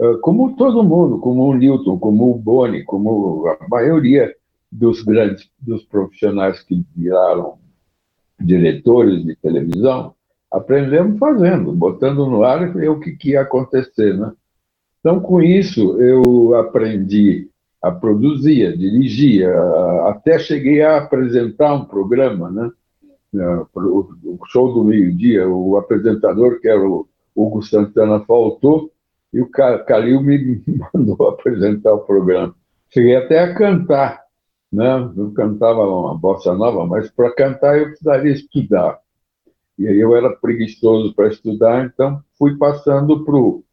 Ah, 0.00 0.18
como 0.20 0.54
todo 0.56 0.84
mundo, 0.84 1.18
como 1.18 1.44
o 1.44 1.54
Newton, 1.54 1.98
como 1.98 2.30
o 2.30 2.38
Boni, 2.38 2.84
como 2.84 3.46
a 3.48 3.68
maioria 3.68 4.34
dos 4.70 5.02
grandes 5.02 5.48
dos 5.58 5.84
profissionais 5.84 6.62
que 6.62 6.84
viraram 6.96 7.58
diretores 8.40 9.24
de 9.24 9.34
televisão, 9.36 10.14
aprendemos 10.50 11.18
fazendo, 11.18 11.72
botando 11.72 12.26
no 12.26 12.42
ar 12.42 12.68
o 12.76 13.00
que, 13.00 13.12
que 13.12 13.30
ia 13.30 13.42
acontecer, 13.42 14.16
né? 14.16 14.32
Então, 15.00 15.20
com 15.20 15.40
isso, 15.40 16.00
eu 16.00 16.54
aprendi 16.56 17.48
a 17.80 17.90
produzir, 17.90 18.66
a 18.66 18.76
dirigir, 18.76 19.48
a, 19.48 20.10
até 20.10 20.38
cheguei 20.38 20.82
a 20.82 20.98
apresentar 20.98 21.74
um 21.74 21.84
programa, 21.84 22.50
né? 22.50 22.70
Ah, 23.36 23.66
o 23.74 24.38
show 24.46 24.72
do 24.72 24.84
meio-dia, 24.84 25.48
o 25.48 25.76
apresentador, 25.76 26.60
que 26.60 26.68
era 26.68 26.80
o 26.80 27.06
Hugo 27.34 27.62
Santana, 27.62 28.20
faltou, 28.20 28.90
e 29.32 29.40
o 29.40 29.48
Calil 29.48 30.22
me 30.22 30.62
mandou 30.94 31.28
apresentar 31.28 31.92
o 31.92 32.00
programa. 32.00 32.54
Cheguei 32.88 33.16
até 33.16 33.40
a 33.40 33.54
cantar, 33.54 34.22
né? 34.72 35.10
Eu 35.16 35.32
cantava 35.32 35.86
uma 35.86 36.16
bossa 36.16 36.54
nova, 36.54 36.86
mas 36.86 37.10
para 37.10 37.34
cantar 37.34 37.78
eu 37.78 37.86
precisaria 37.86 38.32
estudar. 38.32 38.98
E 39.78 39.86
aí 39.86 39.98
eu 39.98 40.14
era 40.16 40.34
preguiçoso 40.36 41.14
para 41.14 41.28
estudar, 41.28 41.86
então 41.86 42.20
fui 42.38 42.56
passando 42.56 43.24
para 43.24 43.36
o 43.36 43.64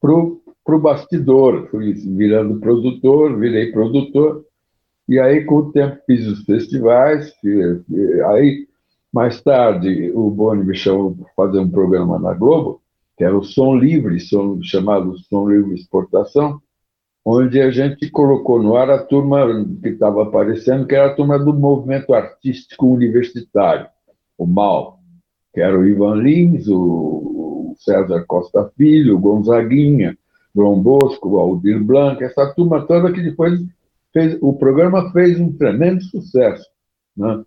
pro, 0.00 0.42
pro 0.64 0.78
bastidor, 0.78 1.68
fui 1.70 1.92
virando 1.92 2.60
produtor, 2.60 3.38
virei 3.38 3.72
produtor, 3.72 4.44
e 5.08 5.18
aí 5.18 5.44
com 5.44 5.56
o 5.56 5.72
tempo 5.72 5.98
fiz 6.06 6.26
os 6.26 6.44
festivais, 6.44 7.32
aí 8.28 8.66
mais 9.12 9.40
tarde 9.42 10.10
o 10.14 10.30
Boni 10.30 10.64
me 10.64 10.74
chamou 10.74 11.14
para 11.14 11.28
fazer 11.36 11.58
um 11.58 11.70
programa 11.70 12.18
na 12.18 12.34
Globo, 12.34 12.80
que 13.16 13.24
era 13.24 13.36
o 13.36 13.44
Som 13.44 13.76
Livre, 13.76 14.18
som, 14.20 14.60
chamado 14.62 15.16
Som 15.28 15.48
Livre 15.48 15.74
Exportação, 15.74 16.60
onde 17.24 17.60
a 17.60 17.70
gente 17.70 18.10
colocou 18.10 18.62
no 18.62 18.76
ar 18.76 18.90
a 18.90 18.98
turma 18.98 19.46
que 19.80 19.90
estava 19.90 20.24
aparecendo, 20.24 20.86
que 20.86 20.94
era 20.94 21.10
a 21.10 21.14
turma 21.14 21.38
do 21.38 21.54
Movimento 21.54 22.12
Artístico 22.12 22.86
Universitário, 22.86 23.86
o 24.36 24.46
MAU, 24.46 24.98
que 25.54 25.60
era 25.60 25.78
o 25.78 25.86
Ivan 25.86 26.16
Lins, 26.16 26.66
o 26.68 27.74
César 27.78 28.24
Costa 28.26 28.70
Filho, 28.76 29.16
o 29.16 29.20
Gonzaguinha, 29.20 30.16
João 30.54 30.80
Bosco, 30.80 31.30
o 31.30 31.38
Aldir 31.38 31.82
Blanc, 31.82 32.22
essa 32.22 32.52
turma 32.54 32.86
toda 32.86 33.12
que 33.12 33.22
depois 33.22 33.60
fez, 34.12 34.36
o 34.40 34.52
programa 34.52 35.10
fez 35.12 35.38
um 35.38 35.52
tremendo 35.52 36.02
sucesso. 36.02 36.68
Né? 37.16 37.44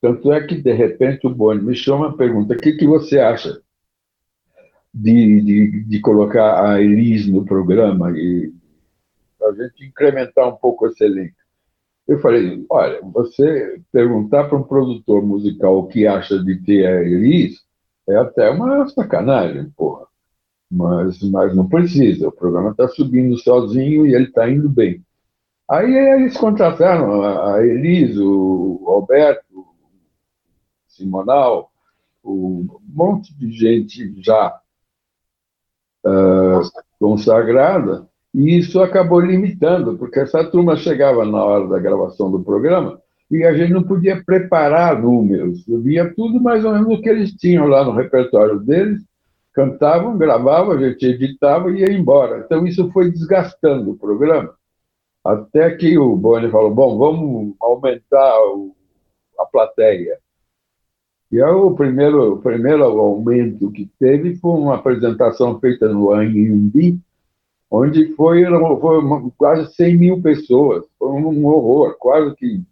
Tanto 0.00 0.32
é 0.32 0.40
que, 0.46 0.56
de 0.56 0.72
repente, 0.72 1.26
o 1.26 1.30
Boni 1.30 1.62
me 1.62 1.74
chama 1.74 2.08
e 2.08 2.16
pergunta: 2.16 2.54
o 2.54 2.56
que, 2.56 2.72
que 2.72 2.86
você 2.86 3.18
acha 3.18 3.60
de, 4.92 5.40
de, 5.40 5.84
de 5.84 6.00
colocar 6.00 6.68
a 6.68 6.80
Elis 6.80 7.26
no 7.26 7.44
programa 7.44 8.10
e 8.16 8.52
a 9.42 9.52
gente 9.52 9.84
incrementar 9.86 10.48
um 10.48 10.56
pouco 10.56 10.86
esse 10.86 11.04
elenco? 11.04 11.36
Eu 12.06 12.18
falei: 12.20 12.64
olha, 12.68 13.00
você 13.02 13.80
perguntar 13.92 14.48
para 14.48 14.58
um 14.58 14.62
produtor 14.62 15.22
musical 15.22 15.78
o 15.78 15.86
que 15.86 16.06
acha 16.06 16.42
de 16.42 16.56
ter 16.64 16.86
a 16.86 17.02
Elis 17.02 17.60
é 18.08 18.16
até 18.16 18.50
uma 18.50 18.88
sacanagem, 18.88 19.70
porra. 19.76 20.06
Mas, 20.70 21.20
mas 21.30 21.54
não 21.54 21.68
precisa, 21.68 22.28
o 22.28 22.32
programa 22.32 22.70
está 22.70 22.88
subindo 22.88 23.36
sozinho 23.38 24.06
e 24.06 24.14
ele 24.14 24.26
está 24.26 24.48
indo 24.48 24.68
bem. 24.68 25.04
Aí 25.68 25.94
eles 25.94 26.36
contrataram 26.36 27.22
a 27.22 27.64
Elis, 27.64 28.16
o 28.18 28.84
Alberto, 28.88 29.60
o 29.60 29.74
Simonal, 30.88 31.70
um 32.24 32.80
monte 32.88 33.32
de 33.34 33.52
gente 33.52 34.20
já 34.20 34.60
uh, 36.04 36.60
consagrada, 36.98 38.09
e 38.34 38.58
isso 38.58 38.80
acabou 38.80 39.20
limitando, 39.20 39.98
porque 39.98 40.20
essa 40.20 40.44
turma 40.44 40.76
chegava 40.76 41.24
na 41.24 41.42
hora 41.42 41.66
da 41.66 41.78
gravação 41.78 42.30
do 42.30 42.40
programa 42.40 43.00
e 43.30 43.44
a 43.44 43.52
gente 43.52 43.72
não 43.72 43.82
podia 43.82 44.22
preparar 44.24 45.00
números, 45.00 45.64
via 45.66 46.12
tudo 46.14 46.40
mais 46.40 46.64
ou 46.64 46.72
menos 46.72 46.98
o 46.98 47.00
que 47.00 47.08
eles 47.08 47.32
tinham 47.32 47.66
lá 47.66 47.84
no 47.84 47.92
repertório 47.92 48.58
deles, 48.60 49.02
cantavam, 49.52 50.16
gravavam, 50.16 50.72
a 50.72 50.88
gente 50.88 51.04
editava 51.06 51.70
e 51.70 51.80
ia 51.80 51.92
embora. 51.92 52.42
Então 52.44 52.66
isso 52.66 52.90
foi 52.92 53.10
desgastando 53.10 53.92
o 53.92 53.96
programa. 53.96 54.54
Até 55.24 55.70
que 55.76 55.98
o 55.98 56.16
Boni 56.16 56.50
falou: 56.50 56.74
bom, 56.74 56.98
vamos 56.98 57.54
aumentar 57.60 58.40
o, 58.46 58.74
a 59.38 59.44
plateia. 59.44 60.18
E 61.30 61.40
aí, 61.40 61.52
o 61.52 61.72
primeiro, 61.72 62.34
o 62.34 62.38
primeiro 62.38 62.82
aumento 62.82 63.70
que 63.70 63.88
teve 63.98 64.34
foi 64.36 64.50
uma 64.50 64.76
apresentação 64.76 65.60
feita 65.60 65.88
no 65.88 66.10
Anhembi, 66.10 66.98
onde 67.70 68.12
foi, 68.14 68.44
uma, 68.44 69.30
quase 69.38 69.72
100 69.74 69.96
mil 69.96 70.22
pessoas. 70.22 70.84
Foi 70.98 71.08
um 71.08 71.46
horror, 71.46 71.96
quase 71.98 72.34
que 72.34 72.62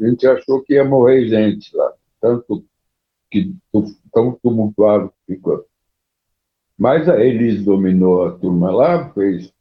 a 0.00 0.06
gente 0.06 0.26
achou 0.26 0.62
que 0.62 0.74
ia 0.74 0.84
morrer 0.84 1.28
gente 1.28 1.74
lá, 1.76 1.92
tanto 2.20 2.64
que 3.30 3.54
tão 4.12 4.32
tumultuado 4.42 5.12
ficou. 5.26 5.64
Mas 6.76 7.08
a 7.08 7.22
Elis 7.22 7.62
dominou 7.64 8.24
a 8.24 8.32
turma 8.32 8.70
lá, 8.70 9.10
fez 9.12 9.52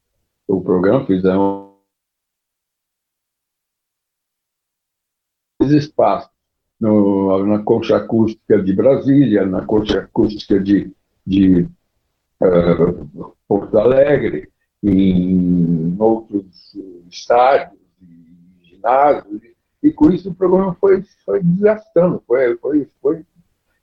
o 0.47 0.61
programa, 0.61 1.05
fizeram 1.05 1.69
espaços 5.61 6.31
no, 6.79 7.45
na 7.45 7.61
concha 7.61 7.97
acústica 7.97 8.61
de 8.63 8.73
Brasília, 8.73 9.45
na 9.45 9.65
concha 9.65 9.99
acústica 9.99 10.59
de, 10.59 10.91
de 11.27 11.67
uh, 12.41 13.35
Porto 13.47 13.77
Alegre, 13.77 14.49
em 14.83 15.95
outros 15.99 16.75
estádios, 17.09 17.79
ginásios, 18.63 19.41
e 19.81 19.91
com 19.91 20.09
isso 20.11 20.29
o 20.29 20.35
programa 20.35 20.75
foi, 20.75 21.03
foi 21.25 21.41
desgastando, 21.41 22.21
foi, 22.25 22.57
foi, 22.57 22.87
foi 23.01 23.25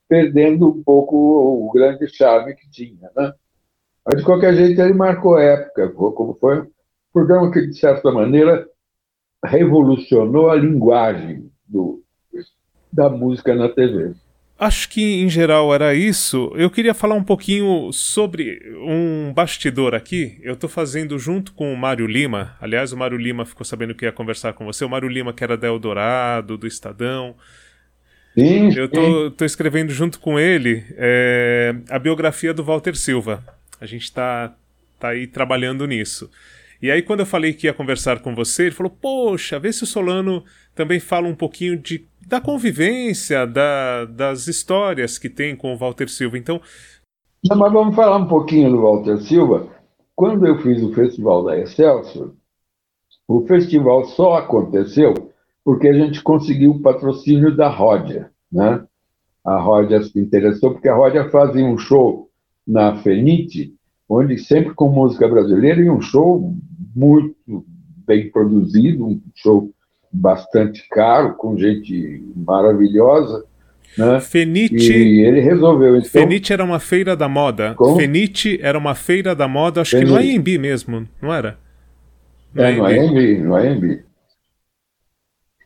perdendo 0.08 0.68
um 0.68 0.82
pouco 0.82 1.16
o 1.16 1.70
grande 1.72 2.06
charme 2.08 2.54
que 2.54 2.68
tinha. 2.70 3.10
Né? 3.16 3.32
Mas, 4.04 4.18
de 4.18 4.24
qualquer 4.24 4.54
jeito, 4.54 4.80
ele 4.80 4.94
marcou 4.94 5.38
época, 5.38 5.88
como 5.90 6.34
foi 6.34 6.60
um 6.60 6.70
programa 7.12 7.50
que, 7.50 7.66
de 7.66 7.78
certa 7.78 8.10
maneira, 8.10 8.68
revolucionou 9.44 10.50
a 10.50 10.54
linguagem 10.54 11.50
do, 11.66 12.02
da 12.92 13.08
música 13.08 13.54
na 13.54 13.68
TV. 13.68 14.14
Acho 14.58 14.88
que 14.88 15.20
em 15.20 15.28
geral 15.28 15.74
era 15.74 15.94
isso. 15.94 16.50
Eu 16.56 16.70
queria 16.70 16.94
falar 16.94 17.14
um 17.14 17.22
pouquinho 17.22 17.92
sobre 17.92 18.62
um 18.80 19.30
bastidor 19.34 19.94
aqui. 19.94 20.38
Eu 20.42 20.54
estou 20.54 20.68
fazendo 20.68 21.18
junto 21.18 21.52
com 21.52 21.72
o 21.72 21.76
Mário 21.76 22.06
Lima. 22.06 22.56
Aliás, 22.58 22.90
o 22.90 22.96
Mário 22.96 23.18
Lima 23.18 23.44
ficou 23.44 23.66
sabendo 23.66 23.94
que 23.94 24.06
ia 24.06 24.12
conversar 24.12 24.54
com 24.54 24.64
você. 24.64 24.82
O 24.82 24.88
Mário 24.88 25.10
Lima, 25.10 25.34
que 25.34 25.44
era 25.44 25.58
da 25.58 25.66
Eldorado, 25.66 26.56
do 26.56 26.66
Estadão. 26.66 27.36
Sim, 28.34 28.72
eu 28.74 28.88
tô, 28.88 29.30
tô 29.30 29.44
escrevendo 29.44 29.92
junto 29.92 30.18
com 30.20 30.38
ele 30.38 30.84
é, 30.96 31.74
a 31.90 31.98
biografia 31.98 32.54
do 32.54 32.64
Walter 32.64 32.96
Silva. 32.96 33.44
A 33.78 33.84
gente 33.84 34.04
está 34.04 34.54
tá 34.98 35.10
aí 35.10 35.26
trabalhando 35.26 35.86
nisso. 35.86 36.30
E 36.80 36.90
aí, 36.90 37.02
quando 37.02 37.20
eu 37.20 37.26
falei 37.26 37.52
que 37.52 37.66
ia 37.66 37.74
conversar 37.74 38.20
com 38.20 38.34
você, 38.34 38.64
ele 38.64 38.74
falou: 38.74 38.90
Poxa, 38.90 39.58
vê 39.58 39.72
se 39.72 39.82
o 39.82 39.86
Solano 39.86 40.44
também 40.74 41.00
fala 41.00 41.26
um 41.26 41.34
pouquinho 41.34 41.78
de, 41.78 42.06
da 42.26 42.40
convivência, 42.40 43.46
da, 43.46 44.04
das 44.04 44.48
histórias 44.48 45.16
que 45.16 45.30
tem 45.30 45.54
com 45.54 45.72
o 45.72 45.76
Walter 45.76 46.08
Silva. 46.08 46.36
Então. 46.36 46.60
Não, 47.48 47.56
mas 47.56 47.72
vamos 47.72 47.94
falar 47.94 48.16
um 48.16 48.26
pouquinho 48.26 48.70
do 48.70 48.82
Walter 48.82 49.18
Silva. 49.18 49.68
Quando 50.14 50.46
eu 50.46 50.58
fiz 50.60 50.82
o 50.82 50.92
festival 50.92 51.44
da 51.44 51.58
Excelsior, 51.58 52.34
o 53.28 53.46
festival 53.46 54.04
só 54.06 54.34
aconteceu 54.34 55.32
porque 55.64 55.88
a 55.88 55.92
gente 55.92 56.22
conseguiu 56.22 56.72
o 56.72 56.80
patrocínio 56.80 57.56
da 57.56 57.68
Ródia. 57.68 58.30
Né? 58.50 58.84
A 59.44 59.58
Ródia 59.58 60.02
se 60.02 60.18
interessou, 60.18 60.72
porque 60.72 60.88
a 60.88 60.94
Ródia 60.94 61.28
fazia 61.28 61.64
um 61.64 61.78
show 61.78 62.30
na 62.66 62.96
Fenite, 62.96 63.74
onde 64.08 64.38
sempre 64.38 64.74
com 64.74 64.88
música 64.88 65.28
brasileira 65.28 65.80
e 65.80 65.90
um 65.90 66.00
show 66.00 66.54
muito 66.94 67.64
bem 68.06 68.30
produzido, 68.30 69.06
um 69.06 69.20
show 69.34 69.70
bastante 70.16 70.86
caro, 70.88 71.34
com 71.34 71.56
gente 71.56 72.22
maravilhosa. 72.34 73.44
Né? 73.96 74.20
Fenite. 74.20 74.92
E 74.92 75.20
ele 75.20 75.40
resolveu. 75.40 75.96
Então, 75.96 76.10
Fenite 76.10 76.52
era 76.52 76.64
uma 76.64 76.78
feira 76.78 77.16
da 77.16 77.28
moda. 77.28 77.74
Como? 77.74 77.96
Fenite 77.96 78.58
era 78.62 78.78
uma 78.78 78.94
feira 78.94 79.34
da 79.34 79.46
moda, 79.46 79.82
acho 79.82 79.92
Fenite. 79.92 80.12
que 80.12 80.12
no 80.12 80.38
AMB 80.38 80.58
mesmo, 80.58 81.08
não 81.20 81.32
era? 81.32 81.58
é, 82.56 82.72
no 82.72 82.84
AMB, 82.84 83.38
no 83.42 83.56
AMB. 83.56 84.04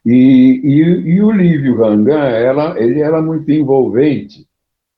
E, 0.05 0.61
e, 0.65 0.79
e 1.15 1.23
o 1.23 1.31
Lívio 1.31 1.77
Rangan, 1.77 2.25
era, 2.25 2.83
ele 2.83 3.01
era 3.01 3.21
muito 3.21 3.51
envolvente. 3.51 4.47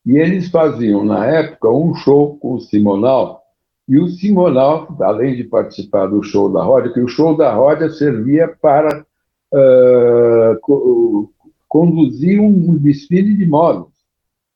E 0.05 0.17
eles 0.17 0.49
faziam, 0.49 1.05
na 1.05 1.27
época, 1.27 1.71
um 1.71 1.95
show 1.95 2.37
com 2.38 2.55
o 2.55 2.61
Simonal. 2.61 3.43
E 3.88 3.99
o 3.99 4.09
Simonal, 4.09 4.97
além 5.01 5.37
de 5.37 5.45
participar 5.45 6.07
do 6.07 6.23
show 6.23 6.51
da 6.53 6.62
Roda, 6.62 6.93
que 6.93 7.01
o 7.01 7.09
show 7.09 7.37
da 7.37 7.53
Roda 7.53 7.91
servia 7.91 8.49
para 8.49 9.05
uh, 9.53 10.59
co 10.61 11.31
conduzir 11.69 12.38
um 12.38 12.77
desfile 12.77 13.35
de 13.35 13.47
modos. 13.47 13.93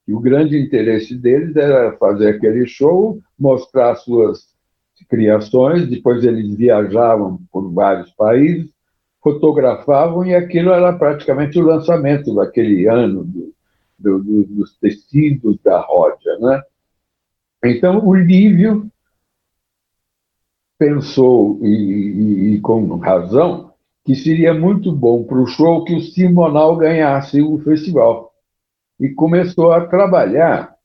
E 0.07 0.13
o 0.13 0.21
grande 0.21 0.59
interesse 0.59 1.17
deles 1.17 1.57
era 1.57 1.97
fazer 1.97 2.29
aquele 2.29 2.67
show, 2.67 3.19
mostrar 3.39 3.97
suas 3.97 4.55
criações, 5.09 5.89
depois 5.89 6.25
eles 6.25 6.55
viajavam 6.55 7.41
por 7.51 7.73
vários 7.73 8.11
países, 8.13 8.71
fotografavam, 9.23 10.27
e 10.27 10.35
aquilo 10.35 10.71
era 10.71 10.93
praticamente 10.93 11.59
o 11.59 11.65
lançamento 11.65 12.35
daquele 12.35 12.87
ano 12.87 13.25
do, 13.25 13.55
do, 13.99 14.23
do, 14.23 14.45
dos 14.45 14.77
tecidos 14.79 15.59
da 15.65 15.81
Rodia. 15.81 16.39
Né? 16.39 16.63
Então, 17.65 18.07
o 18.07 18.15
Lívio 18.15 18.91
pensou, 20.79 21.59
e, 21.63 21.67
e, 21.67 22.55
e 22.55 22.61
com 22.61 22.97
razão, 22.97 23.66
que 24.07 24.14
seria 24.14 24.55
muito 24.55 24.92
bom 24.92 25.25
para 25.25 25.37
o 25.37 25.49
show 25.49 25.85
que 25.85 25.92
o 25.92 26.01
Simonal 26.01 26.77
ganhasse 26.77 27.42
o 27.42 27.59
festival. 27.59 28.33
E 29.01 29.09
começou 29.09 29.73
a 29.73 29.85
trabalhar 29.85 30.77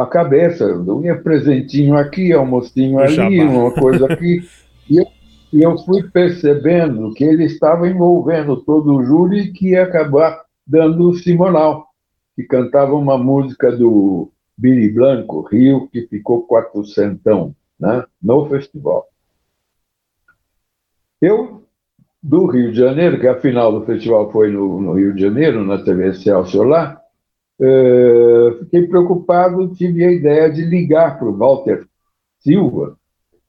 a 0.00 0.06
cabeça, 0.06 0.66
um 0.66 1.22
presentinho 1.22 1.96
aqui, 1.96 2.32
almocinho 2.32 2.98
ali, 2.98 3.40
uma 3.40 3.70
coisa 3.70 4.12
aqui. 4.12 4.42
E 4.88 4.98
eu, 4.98 5.06
e 5.52 5.62
eu 5.62 5.76
fui 5.78 6.04
percebendo 6.04 7.12
que 7.12 7.24
ele 7.24 7.42
estava 7.42 7.88
envolvendo 7.88 8.56
todo 8.58 8.94
o 8.94 9.02
júri 9.02 9.40
e 9.40 9.52
que 9.52 9.70
ia 9.70 9.82
acabar 9.82 10.44
dando 10.64 11.10
o 11.10 11.14
Simonal, 11.14 11.88
que 12.36 12.44
cantava 12.44 12.94
uma 12.94 13.18
música 13.18 13.76
do 13.76 14.30
Billy 14.56 14.92
Blanco, 14.92 15.40
Rio, 15.40 15.88
que 15.88 16.02
ficou 16.02 16.46
quatrocentão 16.46 17.52
né, 17.80 18.04
no 18.22 18.48
festival. 18.48 19.08
Eu 21.20 21.65
do 22.26 22.46
Rio 22.46 22.72
de 22.72 22.78
Janeiro, 22.78 23.20
que 23.20 23.28
a 23.28 23.40
final 23.40 23.70
do 23.70 23.86
festival 23.86 24.32
foi 24.32 24.50
no, 24.50 24.80
no 24.80 24.94
Rio 24.94 25.14
de 25.14 25.22
Janeiro, 25.22 25.64
na 25.64 25.78
TV 25.78 26.12
Celso 26.12 26.64
lá, 26.64 27.00
uh, 27.60 28.58
fiquei 28.58 28.88
preocupado, 28.88 29.72
tive 29.74 30.04
a 30.04 30.10
ideia 30.10 30.50
de 30.50 30.62
ligar 30.62 31.20
para 31.20 31.28
o 31.28 31.36
Walter 31.36 31.86
Silva 32.40 32.96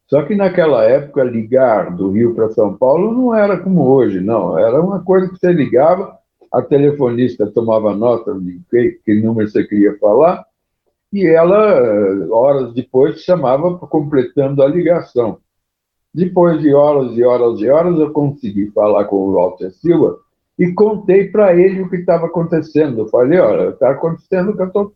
Só 0.07 0.21
que 0.21 0.35
naquela 0.35 0.83
época, 0.83 1.23
ligar 1.23 1.95
do 1.95 2.11
Rio 2.11 2.35
para 2.35 2.51
São 2.51 2.77
Paulo 2.77 3.11
não 3.11 3.33
era 3.33 3.57
como 3.57 3.81
hoje, 3.81 4.19
não. 4.19 4.59
Era 4.59 4.79
uma 4.79 5.03
coisa 5.03 5.27
que 5.27 5.39
você 5.39 5.51
ligava, 5.51 6.15
a 6.53 6.61
telefonista 6.61 7.47
tomava 7.47 7.95
nota 7.95 8.35
de 8.35 8.61
que, 8.69 8.99
que 9.03 9.21
número 9.21 9.49
você 9.49 9.63
queria 9.63 9.97
falar, 9.97 10.45
e 11.11 11.25
ela, 11.25 12.29
horas 12.29 12.75
depois, 12.75 13.21
chamava 13.21 13.75
completando 13.79 14.61
a 14.61 14.67
ligação. 14.67 15.39
Depois 16.17 16.59
de 16.59 16.73
horas 16.73 17.15
e 17.15 17.23
horas 17.23 17.59
e 17.59 17.69
horas, 17.69 17.99
eu 17.99 18.11
consegui 18.11 18.71
falar 18.71 19.05
com 19.05 19.17
o 19.17 19.33
Walter 19.33 19.69
Silva 19.69 20.17
e 20.57 20.73
contei 20.73 21.29
para 21.29 21.55
ele 21.55 21.83
o 21.83 21.89
que 21.91 21.97
estava 21.97 22.25
acontecendo. 22.25 23.01
Eu 23.01 23.07
falei: 23.07 23.37
olha, 23.37 23.69
está 23.69 23.91
acontecendo 23.91 24.55
que 24.55 24.61
eu 24.63 24.65
estou 24.65 24.93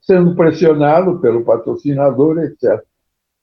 sendo 0.00 0.36
pressionado 0.36 1.18
pelo 1.18 1.44
patrocinador, 1.44 2.38
etc. 2.38 2.84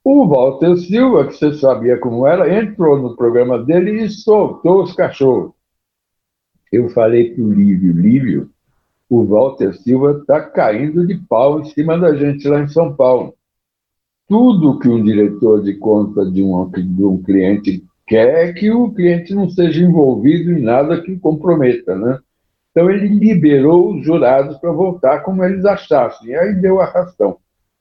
O 0.06 0.26
Walter 0.26 0.78
Silva, 0.78 1.28
que 1.28 1.34
você 1.34 1.54
sabia 1.56 1.98
como 1.98 2.26
era, 2.26 2.64
entrou 2.64 2.98
no 2.98 3.14
programa 3.14 3.62
dele 3.62 4.06
e 4.06 4.10
soltou 4.10 4.84
os 4.84 4.96
cachorros. 4.96 5.52
Eu 6.72 6.88
falei 6.92 7.36
para 7.36 7.44
o 7.44 7.52
Lívio: 7.52 7.92
Lívio, 7.92 8.50
o 9.10 9.26
Walter 9.26 9.74
Silva 9.74 10.20
está 10.22 10.40
caindo 10.40 11.06
de 11.06 11.18
pau 11.28 11.60
em 11.60 11.66
cima 11.66 12.00
da 12.00 12.16
gente 12.16 12.48
lá 12.48 12.62
em 12.62 12.70
São 12.70 12.96
Paulo. 12.96 13.37
Tudo 14.28 14.78
que 14.80 14.90
um 14.90 15.04
diretor 15.04 15.64
de 15.64 15.76
conta 15.76 16.30
de 16.30 16.44
um, 16.44 16.70
de 16.70 17.04
um 17.04 17.22
cliente 17.22 17.84
quer 18.06 18.50
é 18.50 18.54
que 18.54 18.70
o 18.72 18.92
cliente 18.92 19.34
não 19.34 19.50
seja 19.50 19.84
envolvido 19.84 20.52
em 20.52 20.62
nada 20.62 21.02
que 21.02 21.18
comprometa, 21.18 21.96
né? 21.96 22.20
Então 22.72 22.90
ele 22.92 23.08
liberou 23.08 23.96
os 23.96 24.06
jurados 24.06 24.58
para 24.58 24.72
voltar 24.72 25.20
como 25.22 25.44
eles 25.44 25.66
achassem, 25.66 26.30
e 26.30 26.36
aí 26.36 26.54
deu 26.54 26.80
a 26.80 26.86
arrastão, 26.86 27.38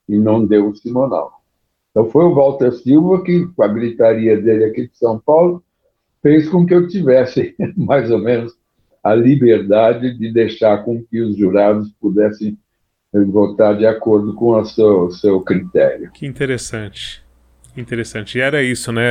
e 0.08 0.16
não 0.18 0.44
deu 0.44 0.68
o 0.68 0.74
Simonal. 0.74 1.32
Então 1.90 2.08
foi 2.10 2.24
o 2.24 2.34
Walter 2.34 2.72
Silva 2.72 3.22
que, 3.22 3.46
com 3.46 3.62
a 3.62 3.68
gritaria 3.68 4.40
dele 4.40 4.64
aqui 4.64 4.88
de 4.88 4.96
São 4.96 5.18
Paulo, 5.18 5.62
fez 6.22 6.48
com 6.48 6.64
que 6.64 6.74
eu 6.74 6.88
tivesse 6.88 7.54
mais 7.76 8.10
ou 8.10 8.18
menos 8.18 8.54
a 9.02 9.14
liberdade 9.14 10.16
de 10.18 10.32
deixar 10.32 10.84
com 10.84 11.02
que 11.04 11.20
os 11.20 11.36
jurados 11.36 11.92
pudessem 12.00 12.58
votar 13.24 13.76
de 13.76 13.86
acordo 13.86 14.34
com 14.34 14.50
o 14.50 14.64
seu, 14.64 15.10
seu 15.10 15.40
critério. 15.40 16.10
Que 16.12 16.26
interessante. 16.26 17.22
Interessante. 17.76 18.38
E 18.38 18.40
era 18.40 18.62
isso, 18.62 18.90
né? 18.92 19.02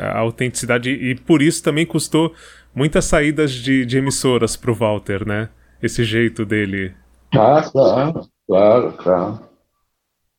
A 0.00 0.18
autenticidade. 0.18 0.90
E 0.90 1.14
por 1.14 1.42
isso 1.42 1.62
também 1.62 1.84
custou 1.84 2.32
muitas 2.74 3.04
saídas 3.04 3.52
de, 3.52 3.84
de 3.84 3.98
emissoras 3.98 4.56
para 4.56 4.70
o 4.70 4.74
Walter, 4.74 5.26
né? 5.26 5.48
Esse 5.82 6.04
jeito 6.04 6.44
dele. 6.44 6.92
Ah, 7.34 7.68
claro, 7.70 8.28
claro, 8.46 8.92
claro. 8.92 9.40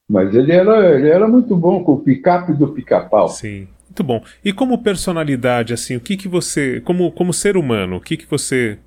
Mas 0.09 0.33
ele 0.33 0.51
era, 0.51 0.95
ele 0.95 1.09
era 1.09 1.27
muito 1.27 1.55
bom 1.55 1.83
com 1.83 1.93
o 1.93 1.99
picape 1.99 2.53
do 2.53 2.69
pica-pau. 2.69 3.27
Sim. 3.29 3.67
Muito 3.93 4.03
bom. 4.03 4.23
E 4.43 4.51
como 4.51 4.81
personalidade, 4.81 5.71
assim, 5.71 5.95
o 5.95 5.99
que 5.99 6.17
que 6.17 6.27
você, 6.27 6.81
como, 6.81 7.11
como 7.11 7.31
ser 7.31 7.55
humano, 7.55 7.97
o 7.97 8.01
que 8.01 8.17
que 8.17 8.25
você 8.25 8.79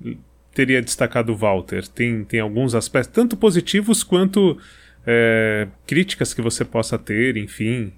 teria 0.57 0.81
destacado 0.81 1.35
Walter? 1.35 1.87
Tem, 1.87 2.23
tem 2.23 2.39
alguns 2.39 2.73
aspectos, 2.73 3.13
tanto 3.13 3.37
positivos 3.37 4.03
quanto 4.03 4.57
é, 5.05 5.67
críticas 5.85 6.33
que 6.33 6.41
você 6.41 6.65
possa 6.65 6.97
ter, 6.97 7.37
enfim. 7.37 7.93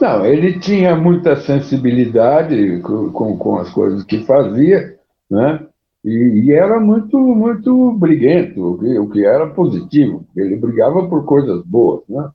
Não, 0.00 0.24
ele 0.24 0.60
tinha 0.60 0.94
muita 0.94 1.34
sensibilidade 1.34 2.80
com, 2.82 3.36
com 3.36 3.56
as 3.56 3.68
coisas 3.70 4.04
que 4.04 4.24
fazia, 4.24 4.96
né? 5.28 5.66
E, 6.04 6.44
e, 6.44 6.52
era 6.52 6.78
muito, 6.78 7.18
muito 7.18 7.90
briguento, 7.94 8.64
o 8.64 8.78
que, 8.78 8.98
o 8.98 9.10
que 9.10 9.26
era 9.26 9.48
positivo. 9.48 10.24
Ele 10.36 10.54
brigava 10.54 11.08
por 11.08 11.24
coisas 11.24 11.64
boas, 11.64 12.02
né? 12.08 12.30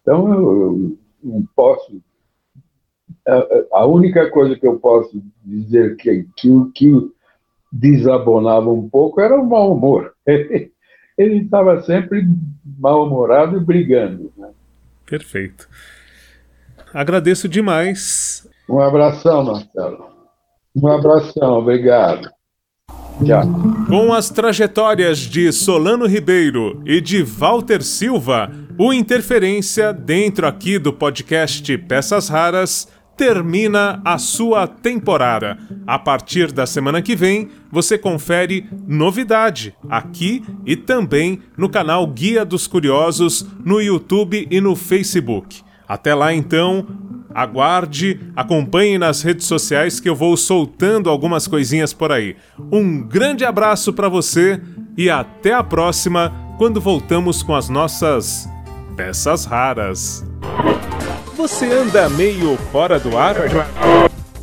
Então, 0.00 0.32
eu, 0.32 0.96
não 1.24 1.44
posso. 1.56 2.00
A, 3.26 3.80
a, 3.80 3.86
única 3.86 4.30
coisa 4.30 4.54
que 4.56 4.66
eu 4.66 4.78
posso 4.78 5.20
dizer 5.44 5.96
que, 5.96 6.24
que 6.36 6.48
que 6.72 7.10
desabonava 7.72 8.70
um 8.70 8.88
pouco 8.88 9.20
era 9.20 9.38
o 9.38 9.46
mau 9.46 9.72
humor. 9.72 10.12
Ele 10.26 11.42
estava 11.42 11.82
sempre 11.82 12.26
mal-humorado 12.78 13.56
e 13.56 13.60
brigando. 13.60 14.32
Né? 14.36 14.48
Perfeito. 15.06 15.68
Agradeço 16.94 17.48
demais. 17.48 18.48
Um 18.68 18.80
abração, 18.80 19.44
Marcelo. 19.44 20.10
Um 20.74 20.88
abração, 20.88 21.58
obrigado. 21.58 22.30
Tchau. 23.24 23.42
Com 23.86 24.14
as 24.14 24.30
trajetórias 24.30 25.18
de 25.18 25.52
Solano 25.52 26.06
Ribeiro 26.06 26.82
e 26.86 27.00
de 27.00 27.22
Walter 27.22 27.82
Silva, 27.82 28.50
o 28.78 28.92
Interferência, 28.92 29.92
dentro 29.92 30.46
aqui 30.46 30.78
do 30.78 30.92
podcast 30.92 31.76
Peças 31.78 32.28
Raras, 32.28 32.88
termina 33.20 34.00
a 34.02 34.16
sua 34.16 34.66
temporada. 34.66 35.58
A 35.86 35.98
partir 35.98 36.50
da 36.50 36.64
semana 36.64 37.02
que 37.02 37.14
vem, 37.14 37.50
você 37.70 37.98
confere 37.98 38.66
novidade 38.88 39.76
aqui 39.90 40.42
e 40.64 40.74
também 40.74 41.40
no 41.54 41.68
canal 41.68 42.06
Guia 42.06 42.46
dos 42.46 42.66
Curiosos 42.66 43.46
no 43.62 43.78
YouTube 43.78 44.48
e 44.50 44.58
no 44.58 44.74
Facebook. 44.74 45.60
Até 45.86 46.14
lá 46.14 46.32
então, 46.32 46.86
aguarde, 47.34 48.18
acompanhe 48.34 48.96
nas 48.96 49.20
redes 49.20 49.46
sociais 49.46 50.00
que 50.00 50.08
eu 50.08 50.16
vou 50.16 50.34
soltando 50.34 51.10
algumas 51.10 51.46
coisinhas 51.46 51.92
por 51.92 52.10
aí. 52.10 52.36
Um 52.72 53.02
grande 53.02 53.44
abraço 53.44 53.92
para 53.92 54.08
você 54.08 54.62
e 54.96 55.10
até 55.10 55.52
a 55.52 55.62
próxima, 55.62 56.32
quando 56.56 56.80
voltamos 56.80 57.42
com 57.42 57.54
as 57.54 57.68
nossas 57.68 58.48
peças 58.96 59.44
raras. 59.44 60.24
Você 61.40 61.72
anda 61.72 62.06
meio 62.10 62.54
fora 62.70 63.00
do 63.00 63.16
ar? 63.16 63.34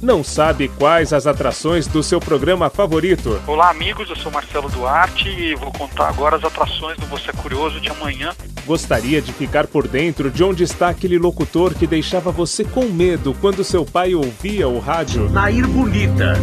Não 0.02 0.24
sabe 0.24 0.68
quais 0.68 1.14
as 1.14 1.28
atrações 1.28 1.86
do 1.86 2.02
seu 2.02 2.20
programa 2.20 2.72
favorito? 2.72 3.40
Olá, 3.46 3.70
amigos. 3.70 4.10
Eu 4.10 4.16
sou 4.16 4.32
Marcelo 4.32 4.68
Duarte 4.68 5.30
e 5.30 5.54
vou 5.54 5.72
contar 5.72 6.10
agora 6.10 6.38
as 6.38 6.44
atrações 6.44 6.98
do 6.98 7.06
Você 7.06 7.30
é 7.30 7.34
Curioso 7.34 7.80
de 7.80 7.88
amanhã. 7.90 8.32
Gostaria 8.66 9.22
de 9.22 9.32
ficar 9.32 9.68
por 9.68 9.88
dentro 9.88 10.32
de 10.32 10.44
onde 10.44 10.64
está 10.64 10.90
aquele 10.90 11.20
locutor 11.20 11.76
que 11.76 11.86
deixava 11.86 12.32
você 12.32 12.64
com 12.64 12.86
medo 12.86 13.36
quando 13.40 13.64
seu 13.64 13.86
pai 13.86 14.16
ouvia 14.16 14.68
o 14.68 14.80
rádio? 14.80 15.30
Nair 15.30 15.68
Bonita. 15.68 16.34